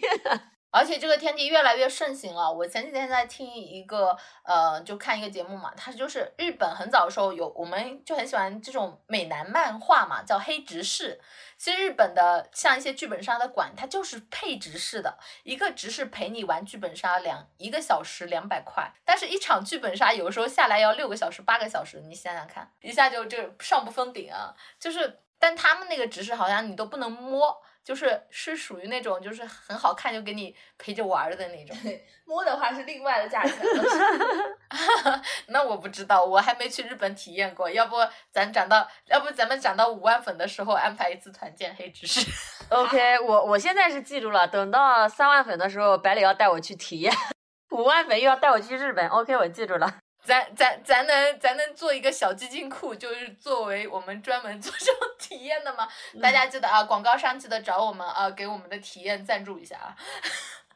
[0.72, 2.50] 而且这个天地越来越盛行了。
[2.50, 11.20] 我前几天在听一个，呃，就看一个节目嘛，它就是日本很早的时候有，我们就很喜欢这种美男漫画嘛，叫黑执事。
[11.58, 24.54] 其实日本的像一些剧本杀的馆，它就是配执事的，一个执事陪你玩剧本杀两一个小时两百块，但是一场剧本杀有时候下来要六个小时八个小时，你想想看，一下就就上不封顶啊。
[24.80, 27.62] 就是，但他们那个执事好像你都不能摸。
[27.84, 31.76] 就是是属于那种就是很好看就给你陪着玩的那种，
[32.24, 33.54] 摸的话是另外的价钱。
[35.48, 37.70] 那我不知道，我还没去日本体验过。
[37.70, 37.96] 要不
[38.30, 42.30] 咱涨到，要不咱们涨到五万粉的时候安排一次团建黑执事。
[42.70, 47.12] OK，我我现在是记住了，等到三万粉的时候，百里要带我去体验。
[47.70, 49.06] 五万粉又要带我去日本。
[49.08, 49.96] OK，我记住了。
[50.24, 55.88] 咱咱咱能咱能做一个小基金库，就是作为我们专门做这种 体验的吗？
[56.22, 59.96] 大家记得啊，广告商记得找我们啊，给我们的体验赞助一下啊。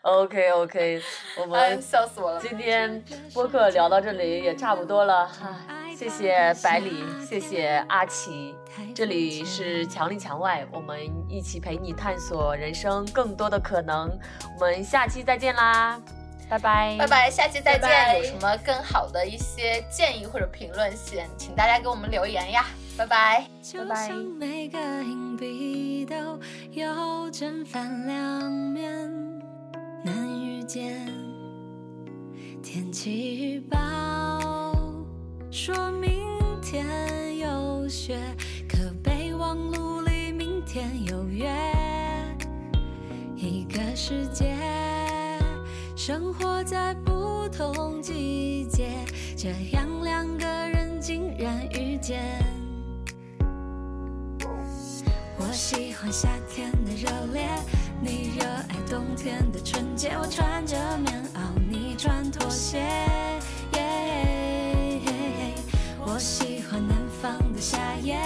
[0.03, 1.03] OK OK，
[1.39, 2.41] 我们笑死我了。
[2.41, 3.03] 今天
[3.35, 5.29] 播客聊到这里也差不多了，
[5.97, 8.55] 谢谢百里，谢谢阿奇，
[8.95, 14.09] 这里是墙里墙外，我们一起陪你探索人生更多的可能，
[14.61, 16.01] 我们下期再见啦。
[16.49, 18.19] 拜拜，拜拜，下期再见。
[18.19, 22.67] 有什么更好的一些建议或者评论，先请大家给我们留言呀。
[22.97, 24.09] 拜拜，拜拜。
[32.63, 34.73] 天气预报
[35.51, 38.19] 说明天有雪，
[38.69, 41.49] 可备忘录里明天有约。
[43.37, 44.57] 一个世界。
[46.07, 48.93] 生活在不同季节，
[49.37, 52.23] 这样两个人竟然遇见。
[55.37, 57.49] 我喜欢夏天的热烈，
[58.01, 60.13] 你热爱冬天的纯洁。
[60.17, 62.87] 我穿着棉袄，你穿拖鞋。
[65.99, 68.17] 我喜欢南方的夏夜，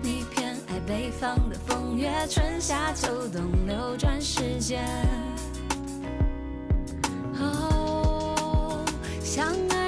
[0.00, 2.10] 你偏爱北方的风月。
[2.30, 4.82] 春夏秋冬流转时间。
[7.38, 8.82] 好
[9.22, 9.85] 相爱